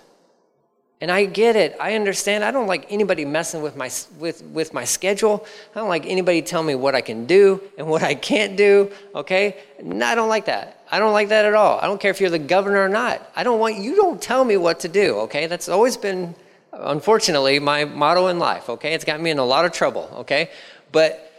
and 1.03 1.11
I 1.11 1.25
get 1.25 1.57
it. 1.57 1.75
I 1.81 1.95
understand. 1.95 2.45
I 2.45 2.51
don't 2.51 2.67
like 2.67 2.89
anybody 2.89 3.25
messing 3.25 3.61
with 3.61 3.75
my 3.75 3.91
with 4.19 4.41
with 4.43 4.73
my 4.73 4.85
schedule. 4.85 5.45
I 5.75 5.79
don't 5.79 5.89
like 5.89 6.05
anybody 6.05 6.41
telling 6.41 6.67
me 6.67 6.75
what 6.75 6.95
I 6.95 7.01
can 7.01 7.25
do 7.25 7.61
and 7.77 7.87
what 7.87 8.03
I 8.03 8.15
can't 8.15 8.55
do, 8.55 8.89
okay? 9.13 9.57
No, 9.83 10.05
I 10.05 10.15
don't 10.15 10.29
like 10.29 10.45
that. 10.45 10.85
I 10.89 10.99
don't 10.99 11.11
like 11.11 11.27
that 11.27 11.43
at 11.43 11.55
all. 11.55 11.77
I 11.79 11.87
don't 11.87 11.99
care 11.99 12.09
if 12.11 12.21
you're 12.21 12.29
the 12.29 12.39
governor 12.39 12.79
or 12.79 12.87
not. 12.87 13.29
I 13.35 13.43
don't 13.43 13.59
want 13.59 13.79
you 13.79 13.97
don't 13.97 14.21
tell 14.21 14.45
me 14.45 14.55
what 14.55 14.79
to 14.81 14.87
do, 14.87 15.17
okay? 15.21 15.47
That's 15.47 15.67
always 15.67 15.97
been 15.97 16.35
unfortunately 16.73 17.59
my 17.59 17.85
motto 17.85 18.27
in 18.27 18.39
life, 18.39 18.69
okay? 18.69 18.93
It's 18.93 19.05
got 19.05 19.21
me 19.21 19.29
in 19.31 19.39
a 19.39 19.45
lot 19.45 19.65
of 19.65 19.71
trouble, 19.71 20.09
okay? 20.17 20.49
But 20.91 21.31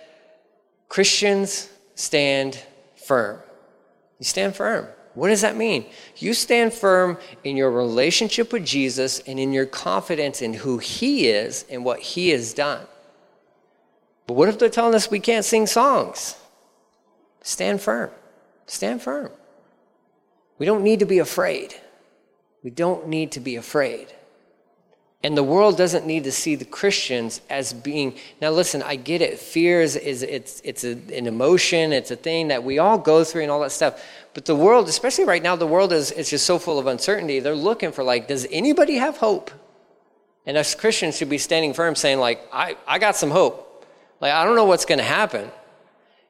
Christians 0.89 1.69
stand 1.95 2.61
firm. 2.97 3.41
You 4.19 4.25
stand 4.25 4.55
firm. 4.55 4.87
What 5.15 5.29
does 5.29 5.43
that 5.43 5.57
mean? 5.57 5.87
You 6.17 6.35
stand 6.35 6.73
firm 6.73 7.19
in 7.45 7.57
your 7.57 7.71
relationship 7.71 8.53
with 8.53 8.65
Jesus 8.65 9.21
and 9.21 9.39
in 9.39 9.53
your 9.53 9.67
confidence 9.67 10.43
in 10.43 10.55
who 10.55 10.79
He 10.79 11.29
is 11.29 11.65
and 11.71 11.85
what 11.85 12.01
He 12.01 12.31
has 12.31 12.53
done. 12.53 12.87
But 14.27 14.35
what 14.35 14.49
if 14.49 14.59
they're 14.59 14.69
telling 14.69 14.95
us 14.95 15.11
we 15.11 15.21
can't 15.21 15.45
sing 15.45 15.67
songs? 15.67 16.37
Stand 17.43 17.81
firm. 17.81 18.11
Stand 18.67 19.03
firm. 19.03 19.31
We 20.59 20.67
don't 20.67 20.83
need 20.83 21.01
to 21.01 21.07
be 21.07 21.19
afraid. 21.19 21.75
We 22.63 22.71
don't 22.71 23.07
need 23.09 23.33
to 23.33 23.41
be 23.41 23.57
afraid. 23.57 24.09
And 25.25 25.35
the 25.35 25.43
world 25.43 25.79
doesn't 25.79 26.07
need 26.07 26.25
to 26.25 26.33
see 26.33 26.55
the 26.55 26.67
Christians 26.67 27.41
as 27.49 27.73
being. 27.73 28.15
Now, 28.43 28.51
listen, 28.51 28.83
I 28.83 28.97
get 28.97 29.23
it. 29.23 29.39
Fear 29.39 29.81
is, 29.81 29.97
is 29.97 30.23
it's, 30.23 30.61
it's 30.63 30.85
a, 30.85 30.93
an 30.93 31.27
emotion, 31.27 31.95
it's 31.95 32.11
a 32.11 32.17
thing 32.17 32.49
that 32.49 32.63
we 32.63 32.79
all 32.79 32.99
go 32.99 33.25
through 33.25 33.41
and 33.41 33.51
all 33.51 33.61
that 33.61 33.73
stuff. 33.73 34.05
But 34.35 34.45
the 34.45 34.55
world, 34.55 34.87
especially 34.87 35.25
right 35.25 35.43
now, 35.43 35.57
the 35.57 35.67
world 35.67 35.95
is, 35.95 36.11
is 36.11 36.29
just 36.29 36.45
so 36.45 36.59
full 36.59 36.79
of 36.79 36.87
uncertainty. 36.87 37.41
They're 37.41 37.55
looking 37.55 37.91
for, 37.91 38.05
like, 38.05 38.29
does 38.29 38.47
anybody 38.51 38.97
have 38.97 39.17
hope? 39.17 39.51
And 40.45 40.59
us 40.59 40.75
Christians 40.75 41.17
should 41.17 41.31
be 41.31 41.39
standing 41.39 41.73
firm 41.73 41.95
saying, 41.95 42.19
like, 42.19 42.47
I, 42.53 42.77
I 42.87 42.99
got 42.99 43.17
some 43.17 43.31
hope. 43.31 43.87
Like, 44.21 44.33
I 44.33 44.45
don't 44.45 44.57
know 44.57 44.67
what's 44.67 44.85
going 44.85 44.99
to 44.99 45.05
happen. 45.05 45.51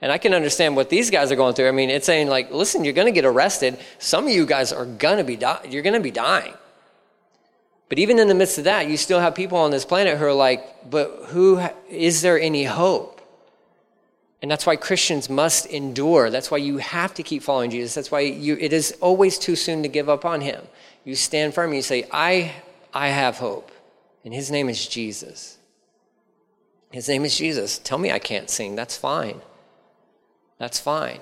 And 0.02 0.12
I 0.12 0.18
can 0.18 0.35
understand 0.35 0.76
what 0.76 0.88
these 0.88 1.11
guys 1.11 1.33
are 1.33 1.37
going 1.37 1.54
through. 1.54 1.66
I 1.66 1.72
mean, 1.72 1.90
it's 1.90 2.07
saying, 2.07 2.28
like, 2.28 2.52
listen, 2.52 2.85
you're 2.85 2.92
going 2.92 3.09
to 3.09 3.12
get 3.12 3.24
arrested. 3.24 3.76
Some 3.98 4.26
of 4.28 4.30
you 4.30 4.46
guys 4.46 4.72
are 4.72 4.87
going 4.87 5.18
to 5.18 5.24
be, 5.24 5.35
di- 5.35 5.66
you're 5.68 5.83
going 5.83 5.94
to 5.94 6.00
be 6.00 6.12
dying. 6.12 6.54
But 7.88 7.98
even 7.98 8.18
in 8.18 8.28
the 8.28 8.34
midst 8.34 8.58
of 8.58 8.64
that, 8.64 8.88
you 8.88 8.96
still 8.96 9.20
have 9.20 9.34
people 9.34 9.58
on 9.58 9.70
this 9.70 9.84
planet 9.84 10.18
who 10.18 10.24
are 10.24 10.32
like, 10.32 10.90
but 10.90 11.26
who 11.28 11.62
is 11.88 12.22
there 12.22 12.40
any 12.40 12.64
hope? 12.64 13.20
And 14.42 14.50
that's 14.50 14.66
why 14.66 14.76
Christians 14.76 15.30
must 15.30 15.66
endure. 15.66 16.28
That's 16.28 16.50
why 16.50 16.58
you 16.58 16.78
have 16.78 17.14
to 17.14 17.22
keep 17.22 17.42
following 17.42 17.70
Jesus. 17.70 17.94
That's 17.94 18.10
why 18.10 18.20
you, 18.20 18.56
it 18.60 18.72
is 18.72 18.96
always 19.00 19.38
too 19.38 19.56
soon 19.56 19.82
to 19.82 19.88
give 19.88 20.08
up 20.08 20.24
on 20.24 20.40
him. 20.40 20.62
You 21.04 21.14
stand 21.14 21.54
firm 21.54 21.72
you 21.72 21.82
say, 21.82 22.06
I, 22.10 22.52
I 22.92 23.08
have 23.08 23.38
hope. 23.38 23.70
And 24.24 24.34
his 24.34 24.50
name 24.50 24.68
is 24.68 24.86
Jesus. 24.86 25.58
His 26.90 27.08
name 27.08 27.24
is 27.24 27.36
Jesus. 27.36 27.78
Tell 27.78 27.98
me 27.98 28.12
I 28.12 28.18
can't 28.18 28.48
sing. 28.48 28.76
That's 28.76 28.96
fine. 28.96 29.40
That's 30.58 30.78
fine. 30.78 31.20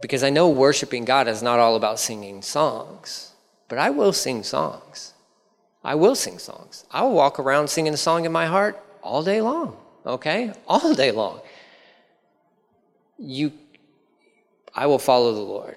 Because 0.00 0.22
I 0.22 0.30
know 0.30 0.48
worshiping 0.48 1.04
God 1.04 1.28
is 1.28 1.42
not 1.42 1.58
all 1.58 1.76
about 1.76 2.00
singing 2.00 2.42
songs, 2.42 3.32
but 3.68 3.78
I 3.78 3.90
will 3.90 4.12
sing 4.12 4.42
songs. 4.42 5.14
I 5.82 5.94
will 5.94 6.14
sing 6.14 6.38
songs. 6.38 6.84
I 6.90 7.02
will 7.02 7.12
walk 7.12 7.38
around 7.38 7.68
singing 7.68 7.94
a 7.94 7.96
song 7.96 8.24
in 8.24 8.32
my 8.32 8.46
heart 8.46 8.82
all 9.02 9.22
day 9.22 9.40
long, 9.40 9.76
okay? 10.04 10.52
All 10.68 10.94
day 10.94 11.10
long. 11.10 11.40
You, 13.18 13.52
I 14.74 14.86
will 14.86 14.98
follow 14.98 15.34
the 15.34 15.40
Lord. 15.40 15.76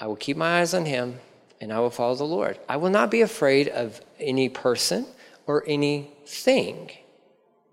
I 0.00 0.06
will 0.06 0.16
keep 0.16 0.36
my 0.36 0.60
eyes 0.60 0.74
on 0.74 0.86
Him 0.86 1.20
and 1.60 1.72
I 1.72 1.80
will 1.80 1.90
follow 1.90 2.14
the 2.14 2.24
Lord. 2.24 2.58
I 2.68 2.76
will 2.78 2.90
not 2.90 3.10
be 3.10 3.20
afraid 3.20 3.68
of 3.68 4.00
any 4.18 4.48
person 4.48 5.06
or 5.46 5.62
anything. 5.66 6.90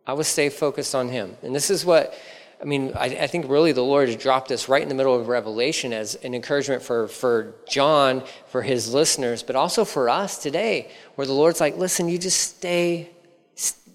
I 0.05 0.13
will 0.13 0.25
stay 0.25 0.49
focused 0.49 0.93
on 0.93 1.09
Him. 1.09 1.37
And 1.41 1.55
this 1.55 1.69
is 1.69 1.85
what 1.85 2.13
I 2.59 2.65
mean, 2.65 2.93
I, 2.95 3.05
I, 3.05 3.27
think 3.27 3.47
really 3.47 3.71
the 3.71 3.83
Lord 3.83 4.09
has 4.09 4.17
dropped 4.17 4.49
this 4.49 4.67
right 4.67 4.81
in 4.81 4.89
the 4.89 4.95
middle 4.95 5.15
of 5.15 5.27
Revelation 5.27 5.93
as 5.93 6.15
an 6.15 6.33
encouragement 6.33 6.81
for, 6.81 7.07
for 7.07 7.53
John, 7.69 8.23
for 8.47 8.63
his 8.63 8.91
listeners, 8.93 9.43
but 9.43 9.55
also 9.55 9.85
for 9.85 10.09
us 10.09 10.41
today, 10.41 10.89
where 11.15 11.27
the 11.27 11.33
Lord's 11.33 11.59
like, 11.59 11.77
listen, 11.77 12.09
you 12.09 12.17
just 12.17 12.39
stay, 12.39 13.11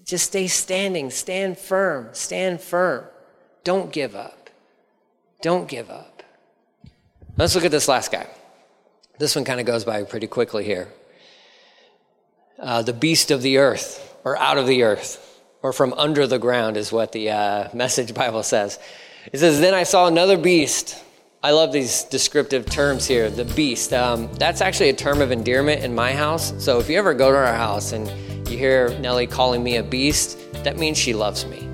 just 0.05 0.27
stay 0.27 0.47
standing, 0.47 1.09
stand 1.09 1.57
firm, 1.57 2.09
stand 2.13 2.61
firm. 2.61 3.05
Don't 3.65 3.91
give 3.91 4.15
up. 4.15 4.49
Don't 5.41 5.67
give 5.67 5.89
up. 5.89 6.23
Let's 7.37 7.55
look 7.55 7.65
at 7.65 7.71
this 7.71 7.89
last 7.89 8.11
guy. 8.11 8.27
This 9.19 9.35
one 9.35 9.43
kind 9.43 9.59
of 9.59 9.65
goes 9.65 9.83
by 9.83 10.03
pretty 10.03 10.27
quickly 10.27 10.63
here. 10.63 10.87
Uh, 12.57 12.81
the 12.81 12.93
beast 12.93 13.29
of 13.29 13.41
the 13.41 13.57
earth, 13.57 14.17
or 14.23 14.37
out 14.37 14.57
of 14.57 14.67
the 14.67 14.83
earth 14.83 15.32
or 15.63 15.73
from 15.73 15.93
under 15.93 16.27
the 16.27 16.37
ground, 16.37 16.77
is 16.77 16.91
what 16.91 17.13
the 17.13 17.31
uh, 17.31 17.69
Message 17.73 18.13
Bible 18.13 18.43
says. 18.43 18.77
It 19.31 19.39
says, 19.39 19.59
Then 19.59 19.73
I 19.73 19.83
saw 19.83 20.07
another 20.07 20.37
beast. 20.37 21.01
I 21.41 21.51
love 21.51 21.71
these 21.71 22.03
descriptive 22.03 22.65
terms 22.65 23.07
here. 23.07 23.29
The 23.29 23.45
beast. 23.45 23.93
Um, 23.93 24.29
that's 24.33 24.61
actually 24.61 24.89
a 24.89 24.93
term 24.93 25.21
of 25.21 25.31
endearment 25.31 25.83
in 25.83 25.95
my 25.95 26.13
house. 26.13 26.53
So 26.63 26.79
if 26.79 26.89
you 26.89 26.97
ever 26.97 27.13
go 27.13 27.31
to 27.31 27.37
our 27.37 27.53
house 27.53 27.93
and 27.93 28.07
you 28.49 28.57
hear 28.57 28.89
Nellie 28.99 29.27
calling 29.27 29.63
me 29.63 29.77
a 29.77 29.83
beast, 29.83 30.37
that 30.63 30.77
means 30.77 30.97
she 30.97 31.13
loves 31.13 31.45
me. 31.45 31.67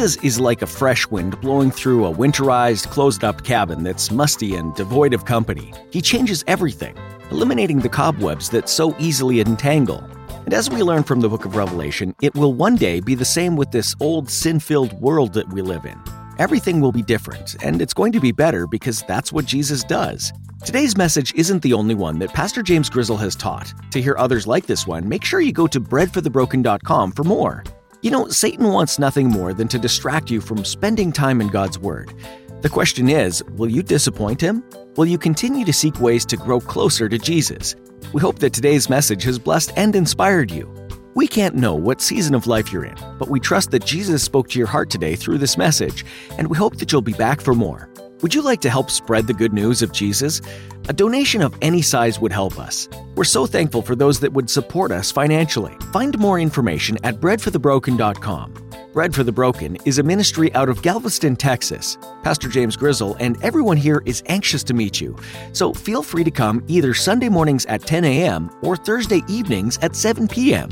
Jesus 0.00 0.24
is 0.24 0.40
like 0.40 0.62
a 0.62 0.66
fresh 0.66 1.06
wind 1.08 1.38
blowing 1.42 1.70
through 1.70 2.06
a 2.06 2.10
winterized, 2.10 2.88
closed 2.88 3.22
up 3.22 3.44
cabin 3.44 3.82
that's 3.82 4.10
musty 4.10 4.54
and 4.54 4.74
devoid 4.74 5.12
of 5.12 5.26
company. 5.26 5.74
He 5.90 6.00
changes 6.00 6.42
everything, 6.46 6.96
eliminating 7.30 7.80
the 7.80 7.90
cobwebs 7.90 8.48
that 8.48 8.70
so 8.70 8.96
easily 8.98 9.42
entangle. 9.42 10.02
And 10.46 10.54
as 10.54 10.70
we 10.70 10.82
learn 10.82 11.02
from 11.02 11.20
the 11.20 11.28
book 11.28 11.44
of 11.44 11.54
Revelation, 11.54 12.14
it 12.22 12.34
will 12.34 12.54
one 12.54 12.76
day 12.76 13.00
be 13.00 13.14
the 13.14 13.26
same 13.26 13.56
with 13.56 13.72
this 13.72 13.94
old 14.00 14.30
sin 14.30 14.58
filled 14.58 14.98
world 15.02 15.34
that 15.34 15.52
we 15.52 15.60
live 15.60 15.84
in. 15.84 16.00
Everything 16.38 16.80
will 16.80 16.92
be 16.92 17.02
different, 17.02 17.62
and 17.62 17.82
it's 17.82 17.92
going 17.92 18.12
to 18.12 18.20
be 18.20 18.32
better 18.32 18.66
because 18.66 19.02
that's 19.06 19.34
what 19.34 19.44
Jesus 19.44 19.84
does. 19.84 20.32
Today's 20.64 20.96
message 20.96 21.34
isn't 21.34 21.60
the 21.60 21.74
only 21.74 21.94
one 21.94 22.18
that 22.20 22.32
Pastor 22.32 22.62
James 22.62 22.88
Grizzle 22.88 23.18
has 23.18 23.36
taught. 23.36 23.74
To 23.90 24.00
hear 24.00 24.16
others 24.16 24.46
like 24.46 24.64
this 24.64 24.86
one, 24.86 25.06
make 25.06 25.24
sure 25.24 25.42
you 25.42 25.52
go 25.52 25.66
to 25.66 25.78
breadforthebroken.com 25.78 27.12
for 27.12 27.24
more. 27.24 27.64
You 28.02 28.10
know, 28.10 28.28
Satan 28.28 28.68
wants 28.68 28.98
nothing 28.98 29.28
more 29.28 29.52
than 29.52 29.68
to 29.68 29.78
distract 29.78 30.30
you 30.30 30.40
from 30.40 30.64
spending 30.64 31.12
time 31.12 31.42
in 31.42 31.48
God's 31.48 31.78
Word. 31.78 32.14
The 32.62 32.70
question 32.70 33.10
is 33.10 33.44
will 33.44 33.70
you 33.70 33.82
disappoint 33.82 34.40
him? 34.40 34.64
Will 34.96 35.04
you 35.04 35.18
continue 35.18 35.66
to 35.66 35.72
seek 35.72 36.00
ways 36.00 36.24
to 36.26 36.38
grow 36.38 36.60
closer 36.60 37.10
to 37.10 37.18
Jesus? 37.18 37.76
We 38.14 38.22
hope 38.22 38.38
that 38.38 38.54
today's 38.54 38.88
message 38.88 39.22
has 39.24 39.38
blessed 39.38 39.72
and 39.76 39.94
inspired 39.94 40.50
you. 40.50 40.74
We 41.14 41.28
can't 41.28 41.56
know 41.56 41.74
what 41.74 42.00
season 42.00 42.34
of 42.34 42.46
life 42.46 42.72
you're 42.72 42.84
in, 42.84 42.96
but 43.18 43.28
we 43.28 43.38
trust 43.38 43.70
that 43.72 43.84
Jesus 43.84 44.22
spoke 44.22 44.48
to 44.48 44.58
your 44.58 44.68
heart 44.68 44.88
today 44.88 45.14
through 45.14 45.36
this 45.36 45.58
message, 45.58 46.06
and 46.38 46.48
we 46.48 46.56
hope 46.56 46.76
that 46.76 46.90
you'll 46.90 47.02
be 47.02 47.12
back 47.12 47.42
for 47.42 47.52
more. 47.52 47.89
Would 48.22 48.34
you 48.34 48.42
like 48.42 48.60
to 48.60 48.70
help 48.70 48.90
spread 48.90 49.26
the 49.26 49.32
good 49.32 49.54
news 49.54 49.80
of 49.80 49.92
Jesus? 49.92 50.42
A 50.90 50.92
donation 50.92 51.40
of 51.40 51.56
any 51.62 51.80
size 51.80 52.20
would 52.20 52.32
help 52.32 52.58
us. 52.58 52.86
We're 53.14 53.24
so 53.24 53.46
thankful 53.46 53.80
for 53.80 53.96
those 53.96 54.20
that 54.20 54.34
would 54.34 54.50
support 54.50 54.92
us 54.92 55.10
financially. 55.10 55.74
Find 55.90 56.18
more 56.18 56.38
information 56.38 56.98
at 57.02 57.14
breadforthebroken.com. 57.14 58.70
Bread 58.92 59.14
for 59.14 59.22
the 59.22 59.32
Broken 59.32 59.78
is 59.86 59.98
a 59.98 60.02
ministry 60.02 60.52
out 60.54 60.68
of 60.68 60.82
Galveston, 60.82 61.36
Texas. 61.36 61.96
Pastor 62.22 62.48
James 62.48 62.76
Grizzle 62.76 63.16
and 63.20 63.42
everyone 63.42 63.78
here 63.78 64.02
is 64.04 64.22
anxious 64.26 64.62
to 64.64 64.74
meet 64.74 65.00
you, 65.00 65.16
so 65.52 65.72
feel 65.72 66.02
free 66.02 66.24
to 66.24 66.30
come 66.30 66.62
either 66.68 66.92
Sunday 66.92 67.30
mornings 67.30 67.64
at 67.66 67.86
10 67.86 68.04
a.m. 68.04 68.50
or 68.60 68.76
Thursday 68.76 69.22
evenings 69.28 69.78
at 69.80 69.96
7 69.96 70.28
p.m. 70.28 70.68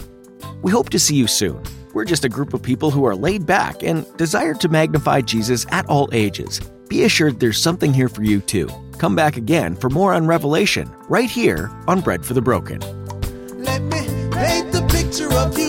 We 0.61 0.71
hope 0.71 0.91
to 0.91 0.99
see 0.99 1.15
you 1.15 1.27
soon. 1.27 1.63
We're 1.95 2.05
just 2.05 2.27
a 2.27 2.29
group 2.29 2.53
of 2.53 2.63
people 2.63 2.91
who 2.91 3.07
are 3.07 3.17
laid 3.17 3.47
back 3.47 3.83
and 3.83 4.05
desire 4.19 4.55
to 4.55 4.69
magnify 4.69 5.23
Jesus 5.23 5.65
at 5.71 5.87
all 5.87 6.11
ages 6.13 6.61
be 6.89 7.05
assured 7.05 7.41
there's 7.41 7.59
something 7.59 7.93
here 7.93 8.09
for 8.09 8.23
you 8.23 8.41
too. 8.41 8.69
Come 8.99 9.15
back 9.15 9.37
again 9.37 9.77
for 9.77 9.91
more 9.91 10.13
on 10.15 10.27
Revelation 10.27 10.91
right 11.09 11.31
here 11.31 11.71
on 11.87 12.01
Bread 12.01 12.25
for 12.25 12.35
the 12.35 12.43
Broken. 12.43 12.81
Let 13.63 13.83
me 13.83 14.01
paint 14.33 14.73
the 14.73 14.87
picture 14.91 15.33
of 15.33 15.57
who. 15.57 15.69